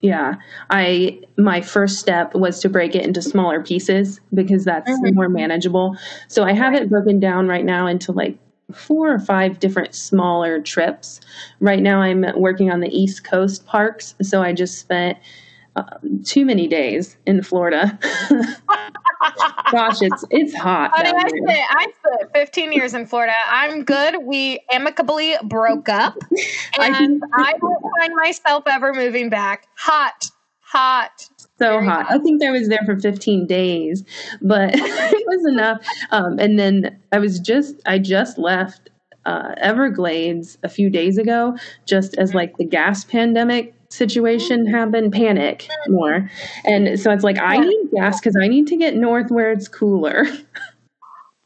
[0.00, 0.34] Yeah,
[0.70, 5.14] I my first step was to break it into smaller pieces because that's mm-hmm.
[5.14, 5.96] more manageable.
[6.28, 8.38] So I have it broken down right now into like
[8.72, 11.20] four or five different smaller trips.
[11.60, 15.18] Right now I'm working on the East Coast parks, so I just spent
[15.76, 17.98] uh, too many days in Florida.
[19.70, 20.92] Gosh, it's it's hot.
[20.94, 23.34] Honey, I spent, I spent 15 years in Florida.
[23.48, 24.16] I'm good.
[24.22, 26.16] We amicably broke up,
[26.78, 29.66] and I, I don't find myself ever moving back.
[29.74, 31.28] Hot, hot.
[31.58, 32.06] So hot.
[32.10, 34.04] I think I was there for 15 days,
[34.42, 35.86] but it was enough.
[36.10, 38.90] Um, and then I was just I just left
[39.24, 45.68] uh, Everglades a few days ago, just as like the gas pandemic situation happened, panic
[45.88, 46.30] more.
[46.64, 49.68] And so it's like, I need gas because I need to get north where it's
[49.68, 50.26] cooler.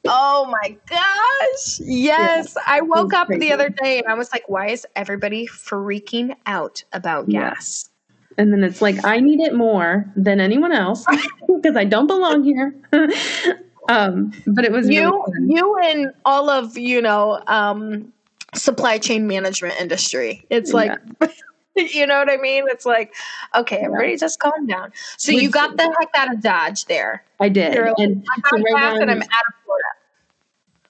[0.09, 1.79] Oh my gosh.
[1.81, 2.55] Yes.
[2.57, 3.41] Yeah, I woke up crazy.
[3.41, 7.90] the other day and I was like, why is everybody freaking out about gas?
[8.39, 11.05] And then it's like, I need it more than anyone else
[11.47, 12.75] because I don't belong here.
[13.89, 18.13] um, but it was you, really you and all of, you know, um,
[18.55, 20.45] supply chain management industry.
[20.51, 21.29] It's like, yeah.
[21.77, 22.65] you know what I mean?
[22.69, 23.15] It's like,
[23.55, 24.93] okay, everybody just calm down.
[25.17, 27.25] So you got the heck out of Dodge there.
[27.39, 27.79] I did.
[27.79, 29.89] Like, and, so right and I'm out of Florida.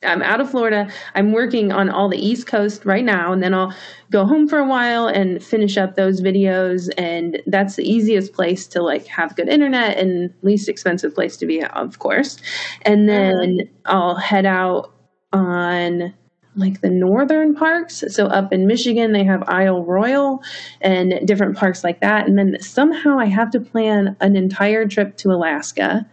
[0.02, 0.90] I'm out of Florida.
[1.14, 3.74] I'm working on all the East Coast right now, and then I'll
[4.10, 6.88] go home for a while and finish up those videos.
[6.96, 11.46] And that's the easiest place to like have good internet and least expensive place to
[11.46, 12.38] be, of course.
[12.82, 13.96] And then uh-huh.
[13.96, 14.94] I'll head out
[15.32, 16.14] on
[16.56, 18.02] like the northern parks.
[18.08, 20.42] So up in Michigan, they have Isle Royale
[20.80, 22.26] and different parks like that.
[22.26, 26.06] And then somehow I have to plan an entire trip to Alaska.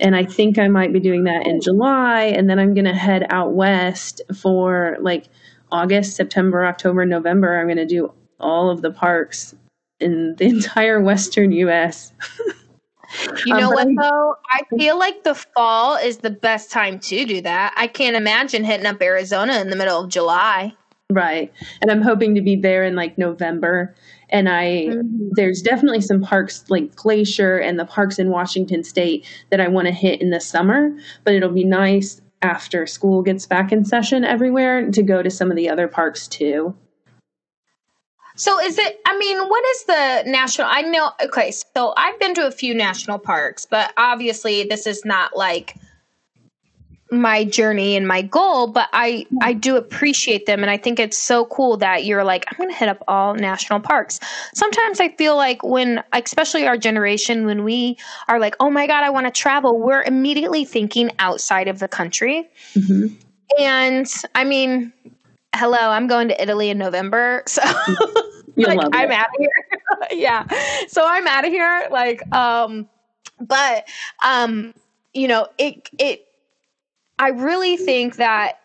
[0.00, 2.24] And I think I might be doing that in July.
[2.24, 5.28] And then I'm going to head out west for like
[5.72, 7.58] August, September, October, November.
[7.58, 9.54] I'm going to do all of the parks
[10.00, 12.12] in the entire Western US.
[13.46, 14.34] You um, know um, what though?
[14.50, 17.72] I feel like the fall is the best time to do that.
[17.76, 20.74] I can't imagine hitting up Arizona in the middle of July.
[21.10, 21.52] Right.
[21.80, 23.94] And I'm hoping to be there in like November.
[24.30, 25.28] And I mm-hmm.
[25.32, 29.86] there's definitely some parks like Glacier and the parks in Washington state that I want
[29.86, 30.90] to hit in the summer,
[31.24, 35.50] but it'll be nice after school gets back in session everywhere to go to some
[35.50, 36.74] of the other parks too.
[38.36, 42.34] So is it I mean, what is the national I know okay, so I've been
[42.34, 45.76] to a few national parks, but obviously this is not like
[47.20, 51.18] my journey and my goal, but I I do appreciate them and I think it's
[51.18, 54.20] so cool that you're like I'm going to hit up all national parks.
[54.54, 57.96] Sometimes I feel like when especially our generation when we
[58.28, 61.88] are like, "Oh my god, I want to travel," we're immediately thinking outside of the
[61.88, 62.48] country.
[62.74, 63.14] Mm-hmm.
[63.58, 64.92] And I mean,
[65.54, 67.44] hello, I'm going to Italy in November.
[68.58, 69.50] So like I'm out of here.
[70.12, 70.46] yeah.
[70.88, 71.88] So I'm out of here.
[71.90, 72.88] Like, um,
[73.40, 73.86] but
[74.24, 74.74] um,
[75.12, 76.25] you know, it it
[77.18, 78.60] I really think that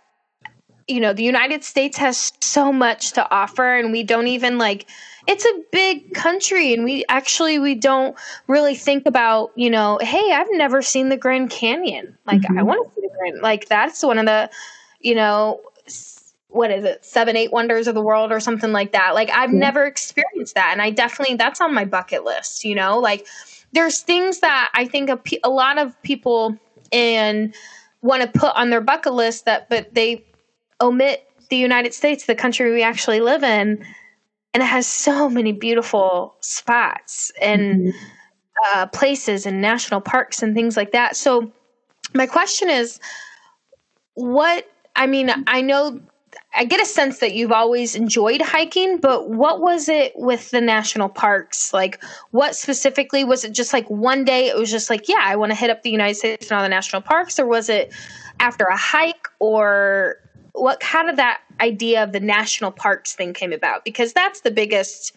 [0.88, 4.88] you know, the United States has so much to offer and we don't even like
[5.28, 10.34] it's a big country and we actually we don't really think about, you know, hey,
[10.34, 12.18] I've never seen the Grand Canyon.
[12.26, 12.60] Like mm-hmm.
[12.60, 14.50] I want to see the Grand like that's one of the
[15.00, 15.62] you know
[16.50, 19.54] what is it seven eight wonders of the world or something like that like i've
[19.54, 23.26] never experienced that and i definitely that's on my bucket list you know like
[23.72, 26.58] there's things that i think a, a lot of people
[26.92, 27.56] and
[28.02, 30.24] want to put on their bucket list that but they
[30.82, 33.86] omit the united states the country we actually live in
[34.54, 37.98] and it has so many beautiful spots and mm-hmm.
[38.74, 41.52] uh, places and national parks and things like that so
[42.14, 43.00] my question is
[44.16, 46.00] what I mean, I know
[46.54, 50.62] I get a sense that you've always enjoyed hiking, but what was it with the
[50.62, 51.74] national parks?
[51.74, 53.54] Like, what specifically was it?
[53.54, 55.90] Just like one day, it was just like, yeah, I want to hit up the
[55.90, 57.94] United States and all the national parks, or was it
[58.40, 60.18] after a hike, or
[60.54, 60.80] what?
[60.80, 63.86] kind of that idea of the national parks thing came about?
[63.86, 65.14] Because that's the biggest.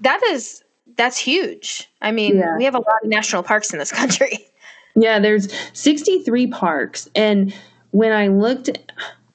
[0.00, 0.62] That is
[0.96, 1.88] that's huge.
[2.02, 2.56] I mean, yeah.
[2.56, 4.38] we have a lot of national parks in this country.
[4.96, 7.52] Yeah, there's 63 parks, and
[7.90, 8.70] when I looked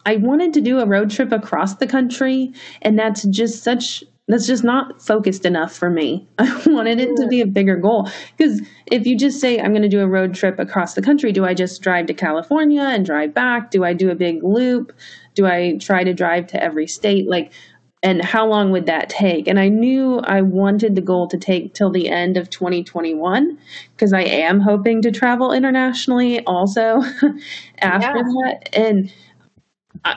[0.10, 4.48] I wanted to do a road trip across the country, and that's just such that's
[4.48, 6.28] just not focused enough for me.
[6.40, 9.84] I wanted it to be a bigger goal because if you just say I'm going
[9.84, 13.06] to do a road trip across the country, do I just drive to California and
[13.06, 13.70] drive back?
[13.70, 14.94] Do I do a big loop?
[15.36, 17.30] Do I try to drive to every state?
[17.30, 17.52] Like
[18.02, 19.48] and how long would that take?
[19.48, 23.58] And I knew I wanted the goal to take till the end of 2021
[23.96, 27.02] because I am hoping to travel internationally also
[27.80, 28.24] after yeah.
[28.24, 28.70] that.
[28.72, 29.12] And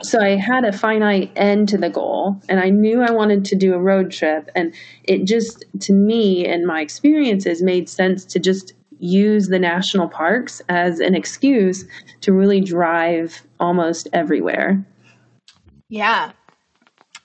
[0.01, 3.55] so I had a finite end to the goal, and I knew I wanted to
[3.55, 4.49] do a road trip.
[4.55, 10.07] And it just, to me and my experiences, made sense to just use the national
[10.07, 11.85] parks as an excuse
[12.21, 14.83] to really drive almost everywhere.
[15.89, 16.31] Yeah,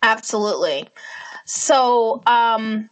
[0.02, 0.88] absolutely.
[1.44, 2.90] So, um,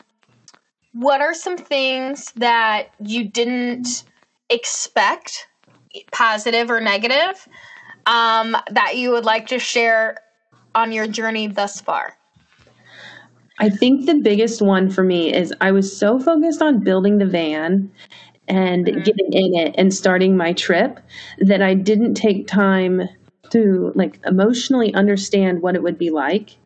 [0.92, 4.04] what are some things that you didn't
[4.48, 5.48] expect,
[6.12, 7.46] positive or negative,
[8.06, 10.18] um, that you would like to share
[10.74, 12.16] on your journey thus far?
[13.58, 17.26] I think the biggest one for me is I was so focused on building the
[17.26, 17.90] van
[18.48, 18.98] and mm-hmm.
[18.98, 21.00] getting in it and starting my trip
[21.38, 23.08] that I didn't take time
[23.50, 26.56] to like emotionally understand what it would be like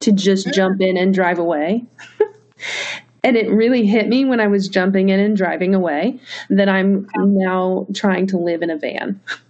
[0.00, 0.54] to just mm-hmm.
[0.54, 1.84] jump in and drive away.
[3.24, 7.06] and it really hit me when I was jumping in and driving away that I'm
[7.16, 9.20] now trying to live in a van.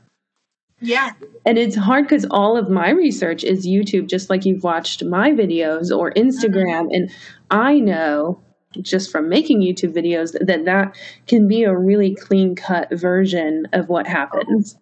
[0.80, 1.12] Yeah.
[1.44, 5.30] And it's hard because all of my research is YouTube, just like you've watched my
[5.30, 6.84] videos or Instagram.
[6.84, 6.94] Mm-hmm.
[6.94, 7.10] And
[7.50, 8.40] I know
[8.80, 13.88] just from making YouTube videos that that can be a really clean cut version of
[13.88, 14.76] what happens.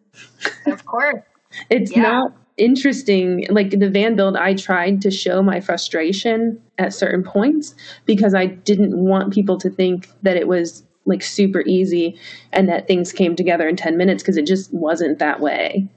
[0.67, 1.23] Of course.
[1.71, 2.03] it's yeah.
[2.03, 3.47] not interesting.
[3.49, 8.47] Like the van build, I tried to show my frustration at certain points because I
[8.47, 12.19] didn't want people to think that it was like super easy
[12.53, 15.89] and that things came together in 10 minutes because it just wasn't that way.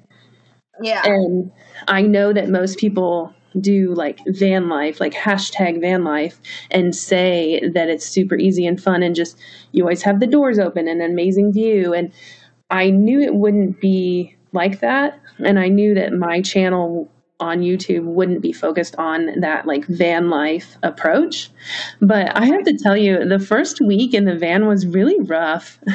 [0.81, 1.03] Yeah.
[1.05, 1.51] And
[1.87, 6.39] I know that most people do like van life, like hashtag van life,
[6.71, 9.37] and say that it's super easy and fun and just
[9.73, 11.93] you always have the doors open and an amazing view.
[11.93, 12.11] And
[12.69, 15.19] I knew it wouldn't be like that.
[15.39, 20.29] And I knew that my channel on YouTube wouldn't be focused on that like van
[20.29, 21.49] life approach.
[22.01, 25.79] But I have to tell you, the first week in the van was really rough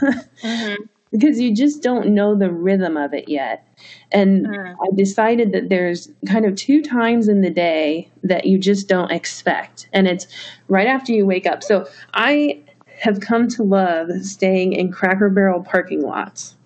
[0.00, 0.82] mm-hmm.
[1.12, 3.66] because you just don't know the rhythm of it yet.
[4.12, 4.74] And mm.
[4.74, 9.10] I decided that there's kind of two times in the day that you just don't
[9.10, 9.88] expect.
[9.92, 10.26] And it's
[10.68, 11.62] right after you wake up.
[11.62, 12.62] So I
[13.00, 16.56] have come to love staying in Cracker Barrel parking lots.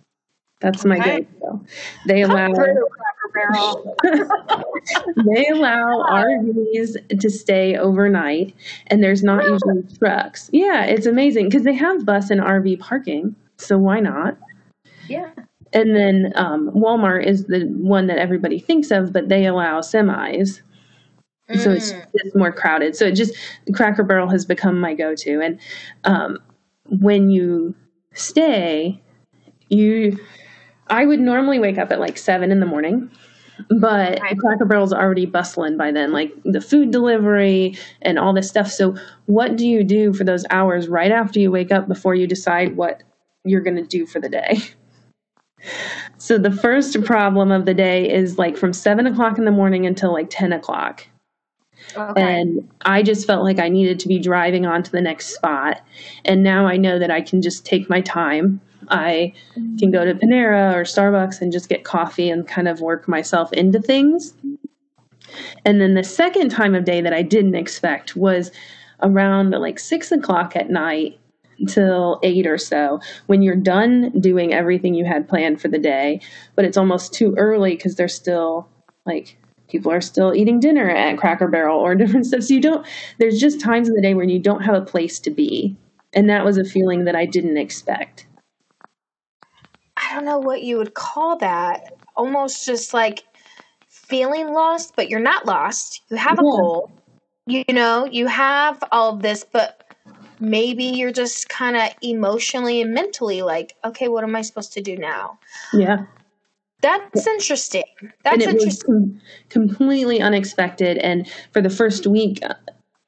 [0.61, 0.88] That's okay.
[0.88, 1.61] my go-to.
[2.07, 2.53] They allow
[4.03, 8.55] they allow RVs to stay overnight,
[8.88, 10.51] and there's not usually trucks.
[10.53, 13.35] Yeah, it's amazing because they have bus and RV parking.
[13.57, 14.38] So why not?
[15.09, 15.31] Yeah.
[15.72, 20.62] And then um, Walmart is the one that everybody thinks of, but they allow semis.
[21.51, 21.59] Mm.
[21.62, 22.07] So it's mm.
[22.22, 22.96] just more crowded.
[22.96, 23.35] So it just
[23.74, 25.40] Cracker Barrel has become my go-to.
[25.40, 25.61] And
[26.05, 26.38] um,
[26.87, 27.74] when you
[28.14, 29.01] stay,
[29.68, 30.18] you
[30.90, 33.11] I would normally wake up at like seven in the morning,
[33.68, 34.38] but right.
[34.38, 38.71] Cracker Barrel's already bustling by then, like the food delivery and all this stuff.
[38.71, 42.27] So, what do you do for those hours right after you wake up before you
[42.27, 43.03] decide what
[43.44, 44.59] you're going to do for the day?
[46.18, 49.87] So, the first problem of the day is like from seven o'clock in the morning
[49.87, 51.05] until like 10 o'clock.
[51.97, 52.23] Okay.
[52.23, 55.81] And I just felt like I needed to be driving on to the next spot.
[56.25, 59.33] And now I know that I can just take my time I
[59.79, 63.53] can go to Panera or Starbucks and just get coffee and kind of work myself
[63.53, 64.35] into things.
[65.64, 68.51] And then the second time of day that I didn't expect was
[69.03, 71.18] around like six o'clock at night
[71.66, 76.20] till eight or so when you're done doing everything you had planned for the day,
[76.55, 78.68] but it's almost too early because they're still
[79.05, 79.37] like
[79.68, 82.42] people are still eating dinner at Cracker Barrel or different stuff.
[82.42, 82.87] So you don't,
[83.18, 85.77] there's just times in the day when you don't have a place to be.
[86.14, 88.27] And that was a feeling that I didn't expect.
[90.09, 91.94] I don't know what you would call that.
[92.16, 93.25] Almost just like
[93.88, 96.03] feeling lost, but you're not lost.
[96.09, 96.51] You have a yeah.
[96.51, 96.91] goal.
[97.47, 99.85] You, you know, you have all of this, but
[100.41, 104.80] maybe you're just kind of emotionally and mentally like, okay, what am I supposed to
[104.80, 105.39] do now?
[105.72, 106.05] Yeah.
[106.80, 107.85] That's interesting.
[108.22, 109.20] That's interesting.
[109.49, 110.99] completely unexpected.
[110.99, 112.55] And for the first week, uh,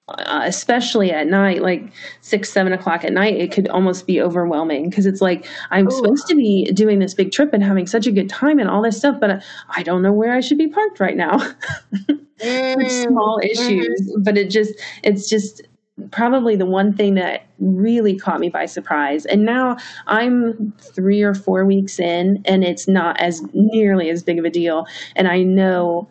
[0.08, 1.84] uh, especially at night, like
[2.20, 5.90] six, seven o'clock at night, it could almost be overwhelming because it's like I'm Ooh.
[5.90, 8.82] supposed to be doing this big trip and having such a good time and all
[8.82, 11.38] this stuff, but I don't know where I should be parked right now.
[12.40, 12.90] mm.
[12.90, 14.22] small issues, mm-hmm.
[14.22, 15.62] but it just, it's just
[16.10, 19.26] probably the one thing that really caught me by surprise.
[19.26, 19.76] And now
[20.06, 24.50] I'm three or four weeks in, and it's not as nearly as big of a
[24.50, 24.86] deal.
[25.14, 26.08] And I know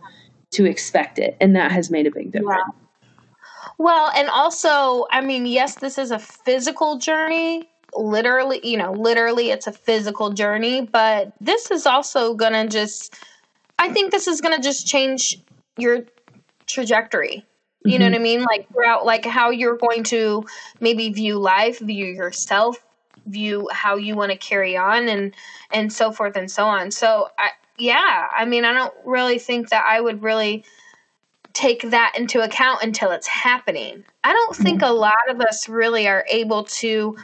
[0.52, 1.38] to expect it.
[1.40, 2.62] And that has made a big difference.
[2.66, 2.79] Yeah.
[3.80, 7.68] Well, and also, I mean, yes, this is a physical journey.
[7.96, 13.16] Literally, you know, literally, it's a physical journey, but this is also going to just,
[13.80, 15.42] I think this is going to just change
[15.78, 16.06] your
[16.68, 17.46] trajectory
[17.86, 18.00] you mm-hmm.
[18.00, 18.44] know what I mean?
[18.44, 20.46] Like throughout, like how you're going to
[20.82, 22.78] maybe view life, view yourself,
[23.26, 25.34] view how you want to carry on, and
[25.72, 26.92] and so forth and so on.
[26.92, 30.66] So, I, yeah, I mean, I don't really think that I would really
[31.54, 34.04] take that into account until it's happening.
[34.24, 37.18] I don't think a lot of us really are able to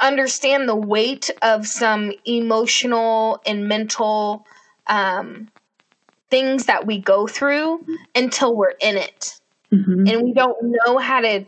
[0.00, 4.46] understand the weight of some emotional and mental
[4.86, 5.48] um,
[6.30, 7.84] things that we go through
[8.14, 9.38] until we're in it.
[9.72, 10.06] Mm-hmm.
[10.06, 11.44] And we don't know how to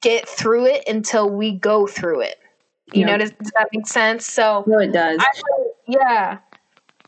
[0.00, 2.38] get through it until we go through it.
[2.92, 4.24] You know, does, does, that make sense?
[4.24, 5.18] So, no, it does.
[5.20, 5.42] I,
[5.88, 6.38] yeah.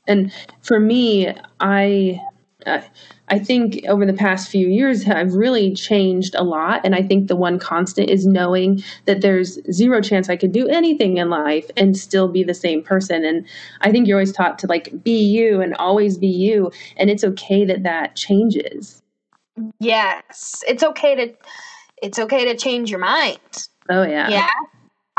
[0.08, 2.20] And for me, I.
[2.68, 2.82] Uh,
[3.30, 6.80] I think over the past few years, I've really changed a lot.
[6.84, 10.66] And I think the one constant is knowing that there's zero chance I could do
[10.68, 13.24] anything in life and still be the same person.
[13.24, 13.46] And
[13.80, 16.70] I think you're always taught to like be you and always be you.
[16.96, 19.02] And it's okay that that changes.
[19.80, 21.34] Yes, it's okay to
[22.00, 23.38] it's okay to change your mind.
[23.90, 24.28] Oh yeah.
[24.28, 24.50] Yeah.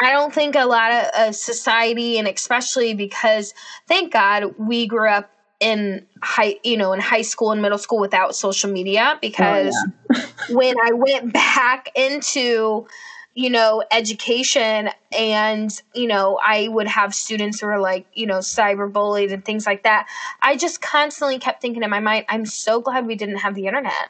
[0.01, 3.53] I don't think a lot of uh, society and especially because
[3.87, 5.29] thank God we grew up
[5.60, 10.16] in high you know in high school and middle school without social media because oh,
[10.16, 10.26] yeah.
[10.55, 12.88] when I went back into
[13.36, 18.39] you know education and you know I would have students who were like you know
[18.39, 20.07] cyberbullied and things like that
[20.41, 23.68] I just constantly kept thinking in my mind I'm so glad we didn't have the
[23.68, 24.10] internet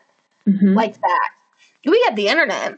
[0.50, 0.74] mm-hmm.
[0.74, 1.30] like that.
[1.86, 2.78] We had the internet,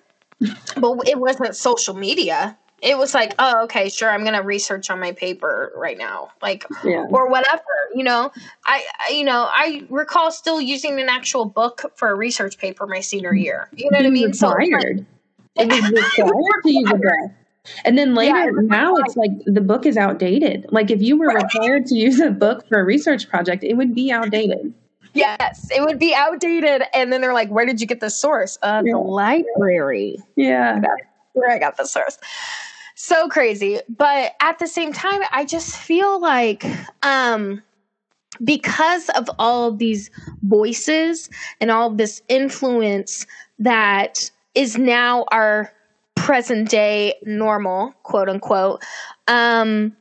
[0.78, 2.58] but it wasn't social media.
[2.82, 6.66] It was like, oh, okay, sure, I'm gonna research on my paper right now, like,
[6.84, 7.06] yeah.
[7.12, 7.64] or whatever.
[7.94, 8.32] You know,
[8.66, 12.88] I, I, you know, I recall still using an actual book for a research paper
[12.88, 13.70] my senior year.
[13.76, 14.32] You know what I mean?
[14.32, 15.06] Required.
[15.58, 17.32] So, like, it was required to use a book.
[17.86, 20.66] And then later, yeah, now it's like the book is outdated.
[20.72, 23.94] Like if you were required to use a book for a research project, it would
[23.94, 24.74] be outdated.
[25.14, 26.84] Yes, it would be outdated.
[26.94, 28.58] And then they're like, where did you get the source?
[28.64, 28.94] Uh, yeah.
[28.94, 30.18] The library.
[30.36, 30.82] Yeah.
[31.34, 32.18] Where I got the source.
[33.04, 33.80] So crazy.
[33.90, 36.64] But at the same time, I just feel like
[37.02, 37.64] um,
[38.44, 40.12] because of all these
[40.44, 41.28] voices
[41.60, 43.26] and all this influence
[43.58, 45.74] that is now our
[46.14, 48.84] present day normal, quote unquote,
[49.28, 49.98] um,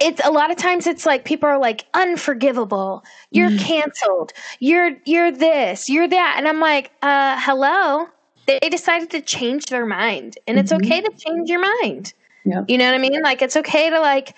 [0.00, 3.04] it's a lot of times it's like people are like unforgivable.
[3.30, 3.60] You're mm.
[3.60, 4.32] canceled.
[4.58, 5.88] You're you're this.
[5.88, 6.34] You're that.
[6.38, 8.08] And i'm like uh hello
[8.46, 10.38] they decided to change their mind.
[10.46, 10.84] And it's mm-hmm.
[10.84, 12.12] okay to change your mind.
[12.44, 12.64] Yep.
[12.68, 13.22] you know what i mean?
[13.22, 14.36] Like it's okay to like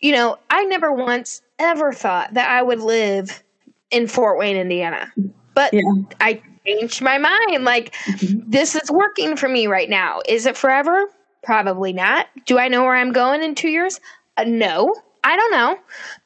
[0.00, 3.42] you know i never once ever thought that i would live
[3.90, 5.12] in fort wayne indiana.
[5.54, 5.80] But yeah.
[6.20, 7.64] i changed my mind.
[7.64, 8.50] Like mm-hmm.
[8.50, 10.20] this is working for me right now.
[10.28, 11.06] Is it forever?
[11.42, 12.26] Probably not.
[12.44, 14.00] Do i know where i'm going in two years?
[14.36, 14.94] Uh, no
[15.26, 15.78] I don't know.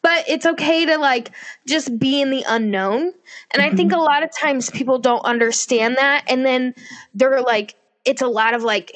[0.03, 1.31] But it's okay to like
[1.67, 3.13] just be in the unknown.
[3.53, 3.63] And.
[3.63, 4.01] I think mm-hmm.
[4.01, 6.75] a lot of times people don't understand that and then
[7.15, 7.75] they're like
[8.05, 8.93] it's a lot of like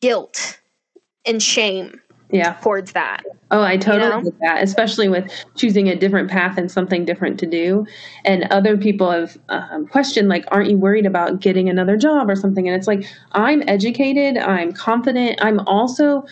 [0.00, 0.60] guilt
[1.24, 2.00] and shame
[2.30, 4.22] yeah towards that oh i totally you know?
[4.22, 7.86] get that especially with choosing a different path and something different to do
[8.24, 12.34] and other people have um, questioned like aren't you worried about getting another job or
[12.34, 16.24] something and it's like i'm educated i'm confident i'm also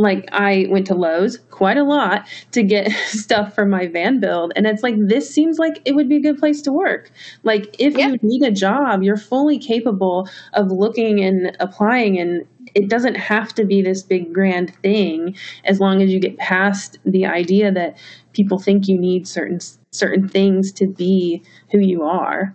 [0.00, 4.52] like I went to Lowe's quite a lot to get stuff for my van build
[4.56, 7.10] and it's like this seems like it would be a good place to work.
[7.42, 8.08] Like if yeah.
[8.08, 13.52] you need a job, you're fully capable of looking and applying and it doesn't have
[13.54, 17.96] to be this big grand thing as long as you get past the idea that
[18.32, 19.58] people think you need certain
[19.90, 21.42] certain things to be
[21.72, 22.54] who you are.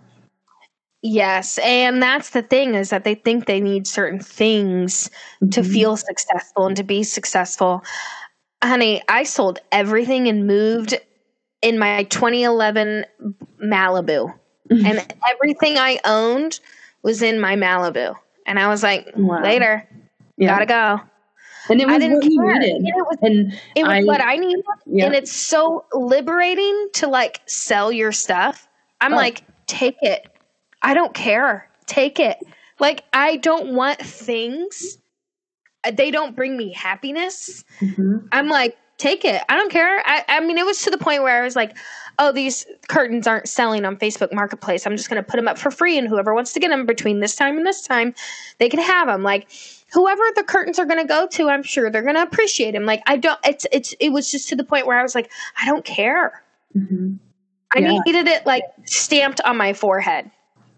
[1.08, 5.50] Yes, and that's the thing is that they think they need certain things mm-hmm.
[5.50, 7.84] to feel successful and to be successful.
[8.62, 10.98] Honey, I sold everything and moved
[11.62, 13.04] in my 2011
[13.62, 14.34] Malibu.
[14.70, 14.84] Mm-hmm.
[14.84, 16.58] and everything I owned
[17.02, 18.16] was in my Malibu.
[18.46, 19.40] And I was like, wow.
[19.40, 19.88] later,
[20.36, 20.48] yeah.
[20.48, 21.00] gotta go.
[21.68, 22.58] And it was I didn't what care.
[22.58, 22.76] needed.
[22.76, 24.64] And it was, and it was I, what I needed.
[24.86, 25.06] Yeah.
[25.06, 28.66] And it's so liberating to like sell your stuff.
[29.00, 29.16] I'm oh.
[29.16, 30.35] like, take it
[30.82, 31.68] I don't care.
[31.86, 32.38] Take it.
[32.78, 34.98] Like, I don't want things.
[35.92, 37.64] They don't bring me happiness.
[37.80, 38.26] Mm-hmm.
[38.32, 39.42] I'm like, take it.
[39.48, 40.02] I don't care.
[40.04, 41.76] I, I mean, it was to the point where I was like,
[42.18, 44.86] oh, these curtains aren't selling on Facebook Marketplace.
[44.86, 46.86] I'm just going to put them up for free, and whoever wants to get them
[46.86, 48.14] between this time and this time,
[48.58, 49.22] they can have them.
[49.22, 49.48] Like,
[49.92, 52.84] whoever the curtains are going to go to, I'm sure they're going to appreciate them.
[52.84, 53.38] Like, I don't.
[53.44, 56.42] It's it's it was just to the point where I was like, I don't care.
[56.74, 57.14] Mm-hmm.
[57.74, 57.98] I yeah.
[58.04, 60.30] needed it like stamped on my forehead.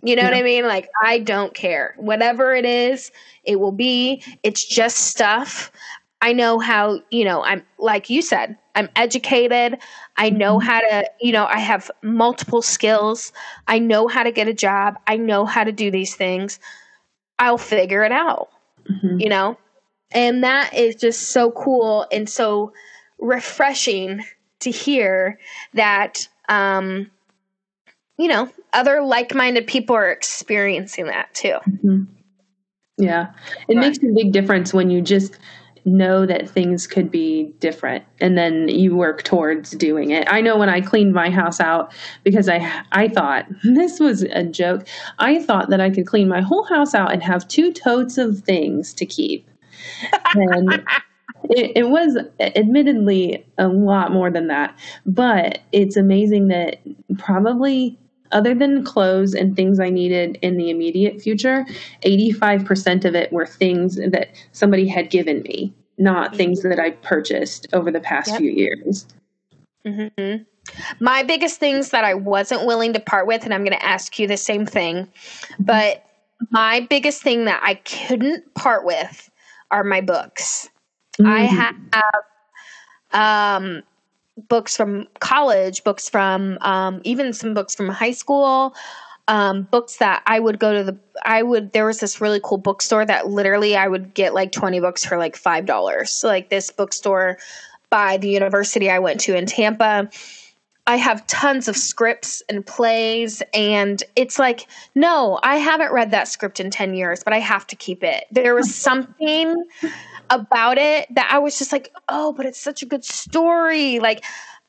[0.03, 0.31] You know yeah.
[0.31, 0.67] what I mean?
[0.67, 1.95] Like, I don't care.
[1.97, 3.11] Whatever it is,
[3.45, 4.23] it will be.
[4.43, 5.73] It's just stuff.
[6.21, 9.79] I know how, you know, I'm like you said, I'm educated.
[10.17, 10.67] I know mm-hmm.
[10.67, 13.33] how to, you know, I have multiple skills.
[13.69, 14.99] I know how to get a job.
[15.07, 16.59] I know how to do these things.
[17.39, 18.49] I'll figure it out,
[18.91, 19.21] mm-hmm.
[19.21, 19.57] you know?
[20.11, 22.73] And that is just so cool and so
[23.19, 24.25] refreshing
[24.61, 25.39] to hear
[25.75, 27.11] that, um,
[28.19, 31.57] you know, other like minded people are experiencing that too.
[31.69, 32.05] Mm-hmm.
[32.99, 33.33] Yeah.
[33.69, 35.39] It makes a big difference when you just
[35.85, 40.27] know that things could be different and then you work towards doing it.
[40.31, 41.93] I know when I cleaned my house out
[42.25, 44.87] because I I thought this was a joke.
[45.19, 48.41] I thought that I could clean my whole house out and have two totes of
[48.41, 49.49] things to keep.
[50.35, 50.85] And
[51.45, 56.81] it, it was admittedly a lot more than that, but it's amazing that
[57.17, 57.97] probably
[58.33, 61.67] other than clothes and things I needed in the immediate future,
[62.05, 67.67] 85% of it were things that somebody had given me, not things that I purchased
[67.73, 68.39] over the past yep.
[68.39, 69.07] few years.
[69.85, 70.43] Mm-hmm.
[71.01, 74.19] My biggest things that I wasn't willing to part with, and I'm going to ask
[74.19, 75.09] you the same thing,
[75.59, 76.05] but
[76.51, 79.31] my biggest thing that I couldn't part with
[79.71, 80.69] are my books.
[81.19, 81.31] Mm-hmm.
[81.31, 81.41] I
[83.13, 83.83] have um,
[84.49, 88.75] books from college, books from um, even some books from high school,
[89.27, 90.99] um, books that I would go to the.
[91.25, 91.73] I would.
[91.73, 95.19] There was this really cool bookstore that literally I would get like twenty books for
[95.19, 96.11] like five dollars.
[96.11, 97.39] So like this bookstore
[97.91, 100.11] by the university I went to in Tampa.
[100.87, 106.29] I have tons of scripts and plays, and it's like, no, I haven't read that
[106.29, 108.25] script in 10 years, but I have to keep it.
[108.31, 109.67] There was something
[110.31, 113.99] about it that I was just like, oh, but it's such a good story.
[113.99, 114.25] Like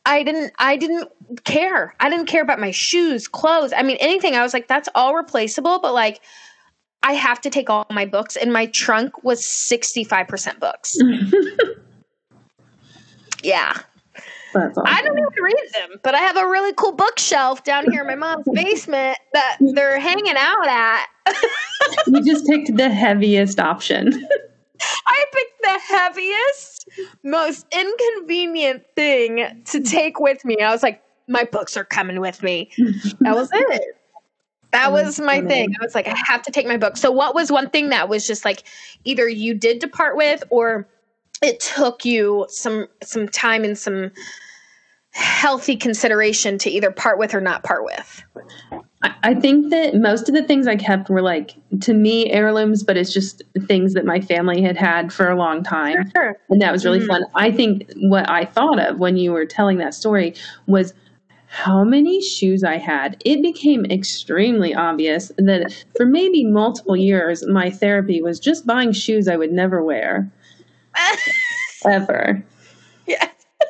[0.05, 1.10] I didn't I didn't
[1.43, 1.95] care.
[1.99, 3.74] I didn't care about my shoes, clothes.
[3.76, 4.36] I mean anything.
[4.36, 6.22] I was like, that's all replaceable, but like
[7.03, 10.97] I have to take all my books and my trunk was 65% books.
[13.43, 13.74] yeah.
[14.55, 14.84] Awesome.
[14.86, 18.07] I don't even read them, but I have a really cool bookshelf down here in
[18.07, 21.05] my mom's basement that they're hanging out at.
[22.07, 24.28] you just picked the heaviest option.
[25.06, 26.90] I picked the heaviest,
[27.24, 30.60] most inconvenient thing to take with me.
[30.62, 32.72] I was like, my books are coming with me.
[33.20, 33.96] That was it.
[34.72, 35.76] That was my thing.
[35.80, 36.96] I was like, I have to take my book.
[36.96, 38.64] So, what was one thing that was just like
[39.04, 40.88] either you did depart with, or
[41.42, 44.12] it took you some some time and some
[45.12, 48.24] healthy consideration to either part with or not part with?
[49.02, 52.97] I think that most of the things I kept were like to me heirlooms, but
[52.97, 56.38] it's just things that my family had had for a long time, sure.
[56.50, 57.08] and that was really mm-hmm.
[57.08, 57.24] fun.
[57.34, 60.34] I think what I thought of when you were telling that story
[60.68, 60.93] was
[61.47, 63.22] how many shoes I had.
[63.26, 69.28] It became extremely obvious that for maybe multiple years, my therapy was just buying shoes
[69.28, 70.30] I would never wear,
[71.86, 72.43] ever.
[73.08, 73.30] Yeah.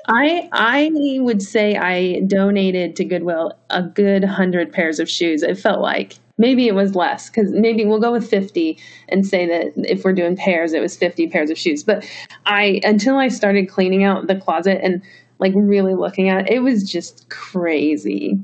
[0.09, 5.43] I I would say I donated to Goodwill a good hundred pairs of shoes.
[5.43, 6.15] It felt like.
[6.37, 8.77] Maybe it was less because maybe we'll go with 50
[9.09, 11.83] and say that if we're doing pairs it was 50 pairs of shoes.
[11.83, 12.09] But
[12.45, 15.01] i until i started cleaning out the closet and
[15.39, 18.39] like really looking at it, it was just crazy.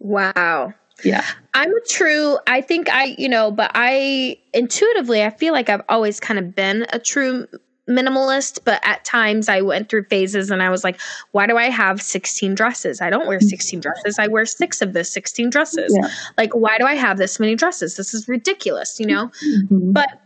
[0.00, 0.74] Wow.
[1.04, 1.24] Yeah.
[1.54, 5.82] I'm a true i think i you know but i intuitively i feel like i've
[5.88, 7.46] always kind of been a true
[7.88, 11.00] minimalist, but at times I went through phases and I was like,
[11.32, 13.00] why do I have 16 dresses?
[13.00, 13.48] I don't wear mm-hmm.
[13.48, 14.18] 16 dresses.
[14.18, 15.96] I wear six of the 16 dresses.
[16.00, 16.08] Yeah.
[16.38, 17.96] Like, why do I have this many dresses?
[17.96, 19.30] This is ridiculous, you know?
[19.44, 19.92] Mm-hmm.
[19.92, 20.20] But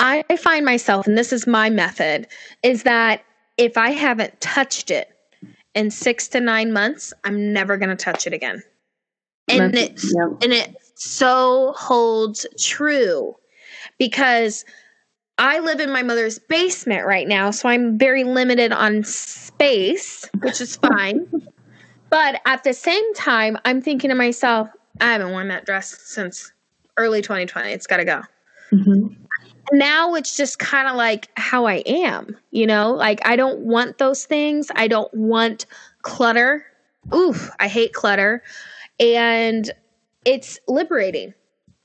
[0.00, 2.26] I find myself, and this is my method,
[2.62, 3.22] is that
[3.56, 5.10] if I haven't touched it
[5.74, 8.62] in six to nine months, I'm never going to touch it again.
[9.48, 10.28] And it, yeah.
[10.42, 13.36] and it so holds true
[13.98, 14.64] because
[15.38, 20.60] I live in my mother's basement right now, so I'm very limited on space, which
[20.60, 21.26] is fine.
[22.10, 24.68] but at the same time, I'm thinking to myself,
[25.00, 26.52] I haven't worn that dress since
[26.96, 27.70] early 2020.
[27.70, 28.22] It's got to go.
[28.70, 29.14] Mm-hmm.
[29.72, 32.92] Now it's just kind of like how I am, you know?
[32.92, 34.70] Like, I don't want those things.
[34.76, 35.66] I don't want
[36.02, 36.64] clutter.
[37.12, 38.42] Oof, I hate clutter.
[39.00, 39.70] And
[40.24, 41.34] it's liberating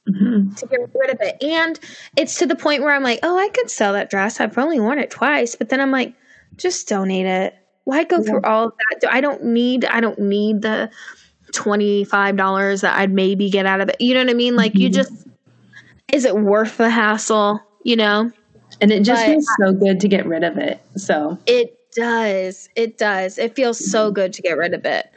[0.07, 0.53] mm-hmm.
[0.53, 1.43] to get rid of it.
[1.43, 1.79] And
[2.17, 4.39] it's to the point where I'm like, oh, I could sell that dress.
[4.39, 5.55] I've only worn it twice.
[5.55, 6.13] But then I'm like,
[6.57, 7.55] just donate it.
[7.85, 9.11] Why go through all of that?
[9.11, 10.91] I don't need I don't need the
[11.53, 13.99] $25 that I'd maybe get out of it.
[13.99, 14.55] You know what I mean?
[14.55, 14.93] Like you Mhm.
[14.93, 15.11] just
[16.13, 18.31] is it worth the hassle, you know?
[18.81, 20.79] And it just But- feels so good to get rid of it.
[20.97, 22.69] So It does.
[22.75, 23.37] It does.
[23.37, 25.07] It feels so good to get rid of it.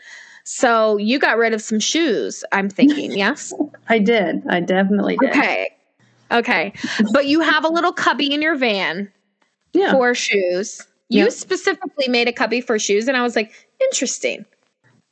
[0.45, 3.53] So you got rid of some shoes, I'm thinking, yes?
[3.89, 4.43] I did.
[4.49, 5.31] I definitely did.
[5.31, 5.69] Okay.
[6.31, 6.73] Okay.
[7.13, 9.11] But you have a little cubby in your van
[9.73, 9.93] Yeah.
[9.93, 10.87] for shoes.
[11.09, 11.33] You Yep.
[11.33, 14.45] specifically made a cubby for shoes, and I was like, interesting.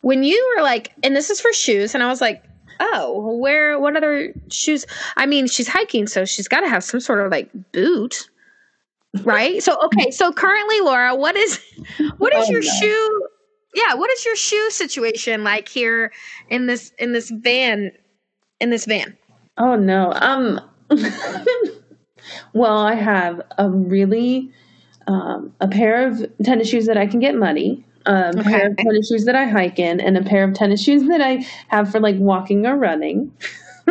[0.01, 2.43] When you were like, and this is for shoes, and I was like,
[2.81, 3.79] oh, where?
[3.79, 4.87] What other shoes?
[5.19, 8.31] I mean, she's hiking, so she's got to have some sort of like boot,
[9.25, 9.63] right?
[9.63, 11.61] so okay, so currently, Laura, what is
[12.17, 12.71] what is Oh, your no.
[12.81, 13.27] shoe?
[13.75, 16.13] Yeah, what is your shoe situation like here
[16.49, 17.93] in this in this van?
[18.61, 19.17] In this van,
[19.59, 20.13] Oh no.
[20.17, 20.61] Um
[22.53, 24.51] well, I have a really
[25.07, 29.09] um, a pair of tennis shoes that I can get muddy, a pair of tennis
[29.09, 32.01] shoes that I hike in, and a pair of tennis shoes that I have for
[32.01, 33.33] like walking or running.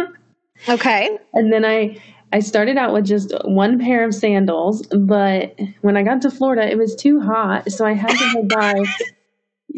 [0.69, 1.17] okay.
[1.33, 2.01] And then I
[2.31, 6.69] I started out with just one pair of sandals, but when I got to Florida,
[6.69, 8.83] it was too hot, so I had to go buy.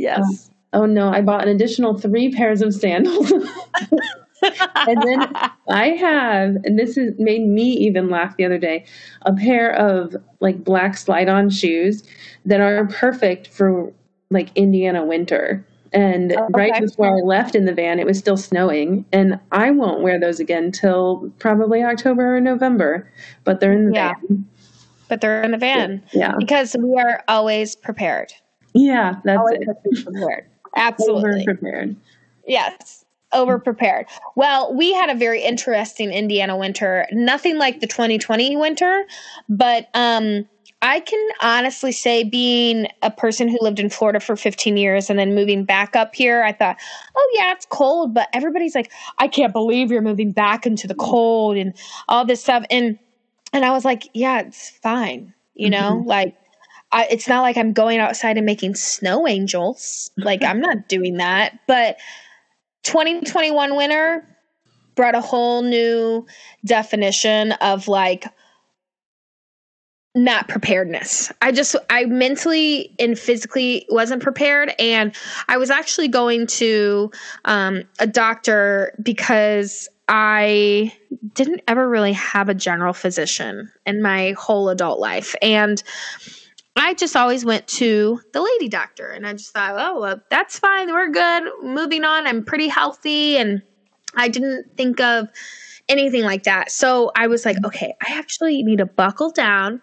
[0.02, 0.50] Yes.
[0.74, 1.10] Um, oh no!
[1.10, 3.32] I bought an additional three pairs of sandals.
[4.42, 5.36] and then
[5.70, 8.86] I have, and this is made me even laugh the other day,
[9.24, 12.04] a pair of like black slide on shoes
[12.46, 13.94] that are perfect for
[14.32, 15.66] like Indiana winter.
[15.94, 19.72] And Oh, right before I left in the van, it was still snowing, and I
[19.72, 23.12] won't wear those again till probably October or November.
[23.44, 24.14] But they're in the Yeah.
[24.30, 24.46] van.
[25.10, 28.32] but they're in the van Yeah, because we are always prepared.
[28.74, 30.04] Yeah, that's Always it.
[30.06, 30.46] prepared.
[30.76, 31.30] Absolutely.
[31.30, 31.96] Over prepared.
[32.48, 33.06] Yes.
[33.34, 34.08] Over prepared.
[34.36, 37.08] Well, we had a very interesting Indiana winter.
[37.12, 39.06] Nothing like the 2020 winter,
[39.50, 40.46] but um
[40.84, 45.20] I can honestly say being a person who lived in Florida for 15 years and
[45.20, 46.78] then moving back up here, I thought,
[47.16, 50.96] "Oh yeah, it's cold," but everybody's like, "I can't believe you're moving back into the
[50.96, 51.74] cold and
[52.10, 52.98] all this stuff." And
[53.54, 56.34] and I was like, "Yeah, it's fine." You know, like
[56.92, 60.12] I, it's not like I'm going outside and making snow angels.
[60.18, 61.60] Like I'm not doing that.
[61.68, 61.98] But
[62.84, 64.28] 2021 winter
[64.96, 66.26] brought a whole new
[66.66, 68.26] definition of like
[70.14, 71.32] not preparedness.
[71.42, 75.16] I just I mentally and physically wasn't prepared and
[75.48, 77.12] I was actually going to
[77.46, 80.92] um a doctor because I
[81.34, 85.82] didn't ever really have a general physician in my whole adult life and
[86.76, 90.58] I just always went to the lady doctor and I just thought, oh, well, that's
[90.58, 90.92] fine.
[90.92, 91.44] We're good.
[91.62, 92.28] Moving on.
[92.28, 93.38] I'm pretty healthy.
[93.38, 93.62] And
[94.16, 95.28] I didn't think of
[95.90, 96.72] anything like that.
[96.72, 99.82] So I was like, okay, I actually need to buckle down,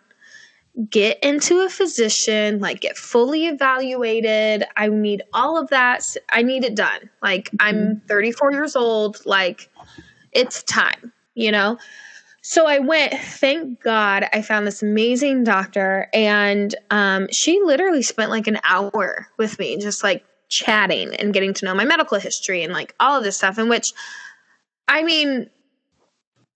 [0.88, 4.64] get into a physician, like get fully evaluated.
[4.76, 6.04] I need all of that.
[6.30, 7.10] I need it done.
[7.22, 8.06] Like I'm mm-hmm.
[8.06, 9.24] 34 years old.
[9.26, 9.68] Like
[10.32, 11.78] it's time, you know?
[12.50, 18.30] So I went, thank God I found this amazing doctor and um, she literally spent
[18.30, 22.62] like an hour with me, just like chatting and getting to know my medical history
[22.62, 23.58] and like all of this stuff.
[23.58, 23.92] In which,
[24.88, 25.50] I mean,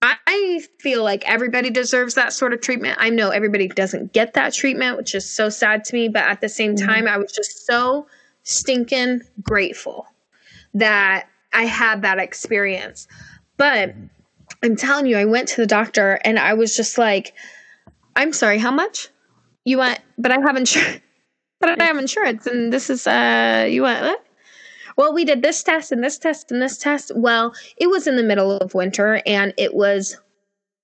[0.01, 2.97] I- feel like everybody deserves that sort of treatment.
[2.99, 6.09] I know everybody doesn't get that treatment, which is so sad to me.
[6.09, 6.85] But at the same Mhm.
[6.85, 8.07] time, I was just so
[8.41, 10.07] stinking grateful
[10.73, 13.07] that I had that experience.
[13.57, 13.93] But
[14.63, 17.33] I'm telling you, I went to the doctor and I was just like,
[18.15, 19.09] I'm sorry, how much?
[19.65, 21.01] You went, but I have insurance,
[21.59, 22.47] but I have insurance.
[22.47, 24.01] And this is, uh, you went.
[24.01, 24.25] what?
[24.95, 27.11] Well, we did this test and this test and this test.
[27.15, 30.17] Well, it was in the middle of winter and it was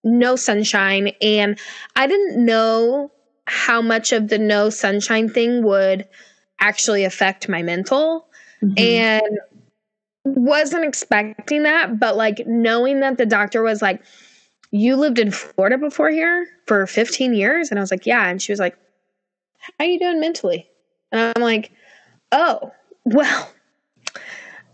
[0.03, 1.11] no sunshine.
[1.21, 1.59] And
[1.95, 3.11] I didn't know
[3.45, 6.07] how much of the no sunshine thing would
[6.59, 8.27] actually affect my mental
[8.61, 8.79] Mhm.
[8.79, 9.39] and
[10.25, 14.01] wasn't expecting that but like knowing that the doctor was like
[14.71, 17.71] you lived in florida before here for 15 years?
[17.71, 18.27] And i was like yeah.
[18.27, 18.77] And she was like
[19.59, 20.67] how are you doing mentally?
[21.11, 21.71] And i'm like
[22.31, 22.71] oh
[23.05, 23.51] well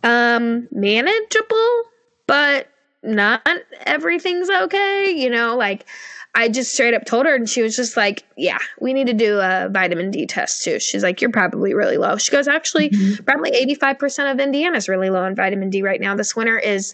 [0.04, 1.84] um manageable
[2.28, 2.70] but
[3.04, 3.48] not
[3.86, 5.86] everything's okay you know like
[6.36, 9.14] I just straight up told her, and she was just like, Yeah, we need to
[9.14, 10.80] do a vitamin D test too.
[10.80, 12.18] She's like, You're probably really low.
[12.18, 13.26] She goes, Actually, Mhm.
[13.26, 16.16] probably 85% of Indiana is really low on vitamin D right now.
[16.16, 16.94] This winter is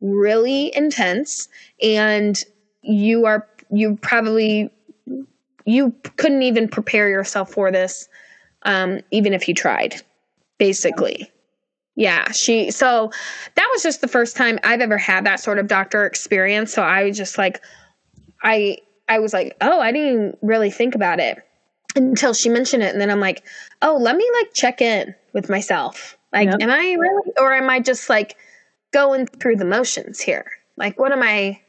[0.00, 1.48] really intense,
[1.82, 2.42] and
[2.82, 4.70] you are, you probably,
[5.64, 8.08] you couldn't even prepare yourself for this,
[8.62, 10.00] um, even if you tried,
[10.58, 11.30] basically.
[11.96, 13.10] Yeah, she, so
[13.54, 16.72] that was just the first time I've ever had that sort of doctor experience.
[16.72, 17.62] So I was just like,
[18.42, 18.78] I
[19.08, 21.42] I was like, oh, I didn't even really think about it.
[21.96, 22.92] until she mentioned it.
[22.92, 23.42] And then I'm like,
[23.82, 26.16] oh, let me like check in with myself.
[26.32, 26.58] Like, yep.
[26.60, 28.36] am I really, or am I just like
[28.92, 30.44] going through the motions here?
[30.76, 31.60] Like, what am I,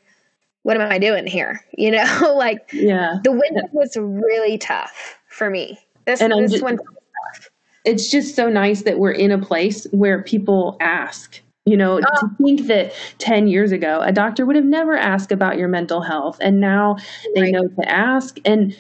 [0.63, 1.61] what am I doing here?
[1.77, 5.79] You know, like, yeah, the winter was really tough for me.
[6.05, 7.49] This, and this just, tough.
[7.85, 12.19] It's just so nice that we're in a place where people ask you know, oh.
[12.21, 16.01] to think that 10 years ago, a doctor would have never asked about your mental
[16.01, 16.37] health.
[16.39, 16.95] And now
[17.35, 17.51] they right.
[17.51, 18.75] know to ask and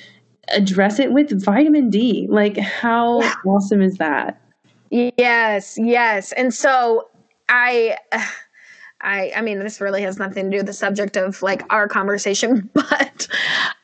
[0.49, 2.27] address it with vitamin D.
[2.29, 3.33] Like, how yeah.
[3.45, 4.41] awesome is that?
[4.89, 6.31] Yes, yes.
[6.31, 7.09] And so
[7.49, 7.97] I.
[9.01, 11.87] I I mean this really has nothing to do with the subject of like our
[11.87, 13.27] conversation, but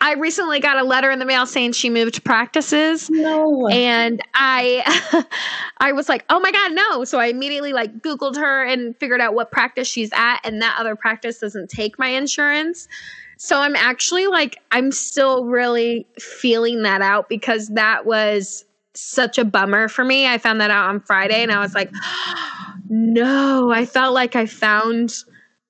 [0.01, 3.09] I recently got a letter in the mail saying she moved practices.
[3.09, 3.68] No.
[3.68, 5.26] And I
[5.78, 9.22] I was like, "Oh my god, no." So I immediately like googled her and figured
[9.22, 12.88] out what practice she's at and that other practice doesn't take my insurance.
[13.38, 19.45] So I'm actually like I'm still really feeling that out because that was such a
[19.45, 20.27] bummer for me.
[20.27, 21.91] I found that out on Friday and I was like,
[22.89, 25.13] no, I felt like I found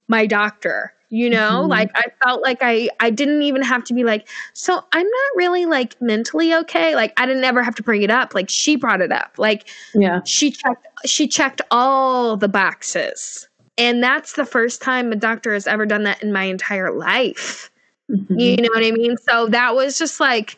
[0.08, 1.60] my doctor you know?
[1.62, 1.70] Mm-hmm.
[1.70, 5.36] like i felt like i i didn't even have to be like so i'm not
[5.36, 6.96] really like mentally okay.
[6.96, 8.34] Like i didn't ever have to bring it up.
[8.34, 9.36] Like she brought it up.
[9.38, 10.22] Like yeah.
[10.26, 13.48] she checked she checked all the boxes.
[13.78, 17.70] And that's the first time a doctor has ever done that in my entire life.
[18.10, 18.40] Mm-hmm.
[18.40, 19.16] you know what i mean?
[19.30, 20.58] So that was just like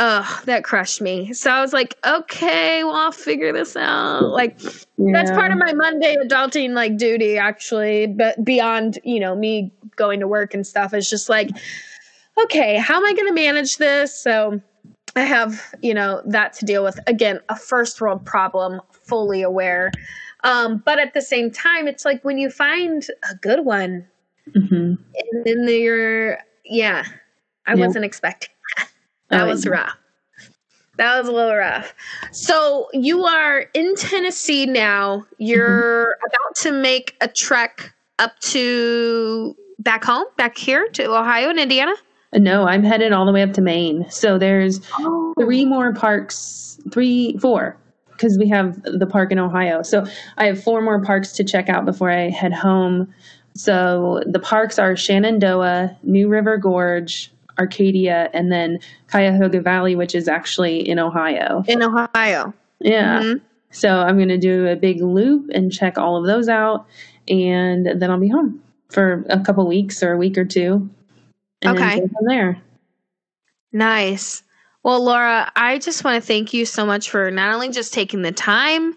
[0.00, 1.32] Ugh, that crushed me.
[1.32, 4.22] So I was like, okay, well, I'll figure this out.
[4.30, 5.12] Like, yeah.
[5.12, 8.06] that's part of my Monday adulting like duty, actually.
[8.06, 11.50] But beyond, you know, me going to work and stuff, it's just like,
[12.40, 14.16] okay, how am I going to manage this?
[14.16, 14.60] So
[15.16, 17.00] I have, you know, that to deal with.
[17.08, 19.90] Again, a first world problem, fully aware.
[20.44, 24.06] Um, but at the same time, it's like when you find a good one,
[24.48, 24.74] mm-hmm.
[24.74, 27.04] and then you're, yeah,
[27.66, 28.50] I wasn't expecting
[29.30, 29.96] that was rough.
[30.96, 31.94] That was a little rough.
[32.32, 35.24] So you are in Tennessee now.
[35.38, 36.26] You're mm-hmm.
[36.26, 41.94] about to make a trek up to back home, back here to Ohio and Indiana.
[42.34, 44.10] No, I'm headed all the way up to Maine.
[44.10, 45.34] So there's oh.
[45.38, 47.78] three more parks, three, four,
[48.10, 49.82] because we have the park in Ohio.
[49.82, 50.04] So
[50.36, 53.14] I have four more parks to check out before I head home.
[53.54, 58.78] So the parks are Shenandoah, New River Gorge, Acadia, and then
[59.10, 61.64] Cuyahoga Valley, which is actually in Ohio.
[61.66, 62.54] In Ohio.
[62.80, 63.20] Yeah.
[63.20, 63.44] Mm-hmm.
[63.70, 66.86] So I'm going to do a big loop and check all of those out,
[67.28, 70.88] and then I'll be home for a couple weeks or a week or two.
[71.64, 72.00] okay.
[72.00, 72.62] from there.
[73.72, 74.42] Nice.
[74.82, 78.22] Well, Laura, I just want to thank you so much for not only just taking
[78.22, 78.96] the time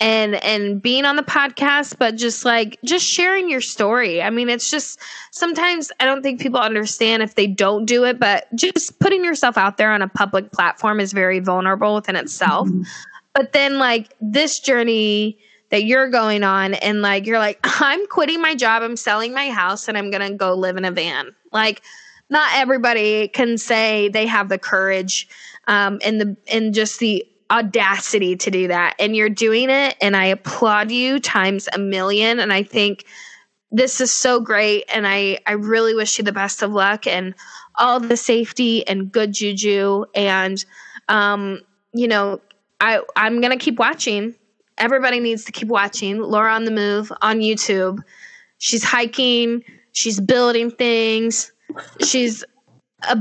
[0.00, 4.22] and and being on the podcast but just like just sharing your story.
[4.22, 4.98] I mean it's just
[5.30, 9.56] sometimes i don't think people understand if they don't do it but just putting yourself
[9.58, 12.68] out there on a public platform is very vulnerable within itself.
[12.68, 12.82] Mm-hmm.
[13.34, 15.38] but then like this journey
[15.68, 19.50] that you're going on and like you're like i'm quitting my job i'm selling my
[19.50, 21.34] house and i'm gonna go live in a van.
[21.52, 21.82] Like
[22.30, 25.28] not everybody can say they have the courage
[25.66, 28.94] um, and the and just the audacity to do that.
[28.98, 32.38] And you're doing it and I applaud you times a million.
[32.38, 33.04] And I think
[33.70, 37.34] this is so great and I I really wish you the best of luck and
[37.76, 40.04] all the safety and good juju.
[40.14, 40.64] And
[41.08, 41.60] um
[41.92, 42.40] you know
[42.80, 44.34] I I'm going to keep watching.
[44.78, 46.18] Everybody needs to keep watching.
[46.20, 48.00] Laura on the move on YouTube.
[48.58, 49.62] She's hiking.
[49.92, 51.52] She's building things.
[52.04, 52.44] She's
[53.08, 53.18] a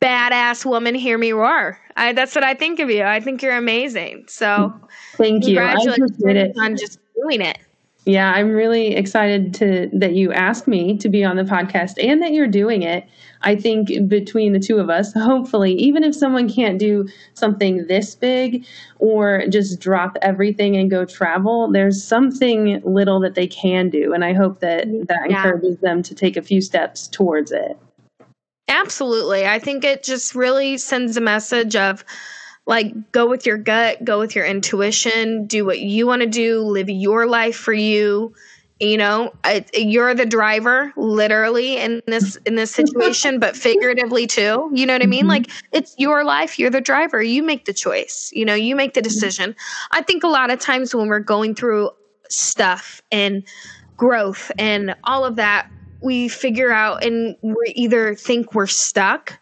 [0.00, 1.78] badass woman hear me roar.
[1.96, 3.02] I, that's what I think of you.
[3.02, 4.24] I think you're amazing.
[4.28, 4.72] So
[5.14, 5.56] thank you.
[5.56, 7.58] Congratulations on just doing it.
[8.04, 12.22] Yeah, I'm really excited to that you asked me to be on the podcast and
[12.22, 13.06] that you're doing it.
[13.42, 18.14] I think between the two of us, hopefully, even if someone can't do something this
[18.14, 18.64] big
[18.98, 24.14] or just drop everything and go travel, there's something little that they can do.
[24.14, 25.36] And I hope that that yeah.
[25.36, 27.78] encourages them to take a few steps towards it.
[28.68, 29.46] Absolutely.
[29.46, 32.04] I think it just really sends a message of
[32.66, 36.60] like go with your gut, go with your intuition, do what you want to do,
[36.60, 38.34] live your life for you.
[38.78, 39.32] You know,
[39.74, 44.70] you're the driver literally in this in this situation, but figuratively too.
[44.72, 45.22] You know what I mean?
[45.22, 45.28] Mm-hmm.
[45.30, 47.20] Like it's your life, you're the driver.
[47.20, 48.30] You make the choice.
[48.32, 49.56] You know, you make the decision.
[49.90, 51.90] I think a lot of times when we're going through
[52.28, 53.42] stuff and
[53.96, 55.68] growth and all of that,
[56.00, 59.38] we figure out and we either think we're stuck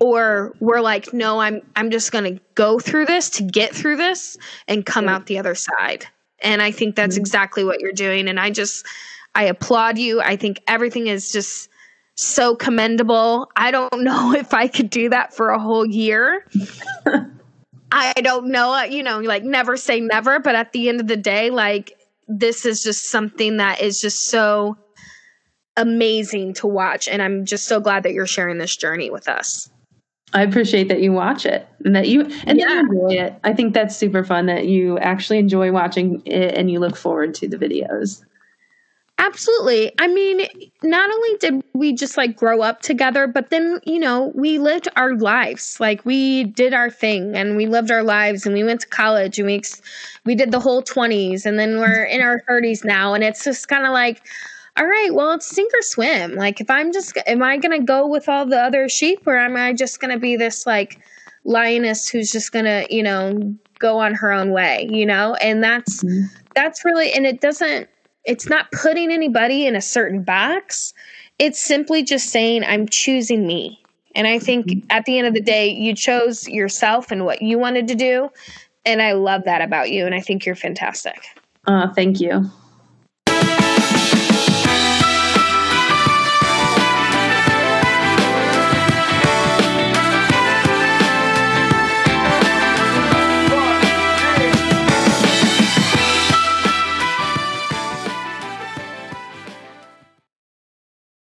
[0.00, 3.96] or we're like no i'm i'm just going to go through this to get through
[3.96, 4.36] this
[4.68, 5.14] and come yeah.
[5.14, 6.06] out the other side
[6.40, 7.22] and i think that's mm-hmm.
[7.22, 8.86] exactly what you're doing and i just
[9.34, 11.68] i applaud you i think everything is just
[12.18, 13.48] so commendable.
[13.56, 16.46] I don't know if I could do that for a whole year.
[17.92, 21.06] I don't know, uh, you know, like never say never, but at the end of
[21.06, 21.94] the day, like
[22.26, 24.76] this is just something that is just so
[25.78, 27.08] amazing to watch.
[27.08, 29.70] And I'm just so glad that you're sharing this journey with us.
[30.34, 32.66] I appreciate that you watch it and that you and yeah.
[32.66, 33.34] that you enjoy it.
[33.44, 37.34] I think that's super fun that you actually enjoy watching it and you look forward
[37.36, 38.22] to the videos.
[39.20, 39.92] Absolutely.
[39.98, 40.46] I mean,
[40.84, 44.86] not only did we just like grow up together, but then, you know, we lived
[44.94, 45.80] our lives.
[45.80, 49.38] Like we did our thing and we lived our lives and we went to college
[49.38, 49.60] and we
[50.24, 53.66] we did the whole 20s and then we're in our 30s now and it's just
[53.66, 54.22] kind of like
[54.78, 56.36] all right, well, it's sink or swim.
[56.36, 59.36] Like, if I'm just, am I going to go with all the other sheep or
[59.36, 61.00] am I just going to be this like
[61.44, 65.34] lioness who's just going to, you know, go on her own way, you know?
[65.34, 66.26] And that's, mm-hmm.
[66.54, 67.88] that's really, and it doesn't,
[68.24, 70.94] it's not putting anybody in a certain box.
[71.40, 73.82] It's simply just saying, I'm choosing me.
[74.14, 74.86] And I think mm-hmm.
[74.90, 78.30] at the end of the day, you chose yourself and what you wanted to do.
[78.86, 80.06] And I love that about you.
[80.06, 81.20] And I think you're fantastic.
[81.66, 82.48] Uh, thank you.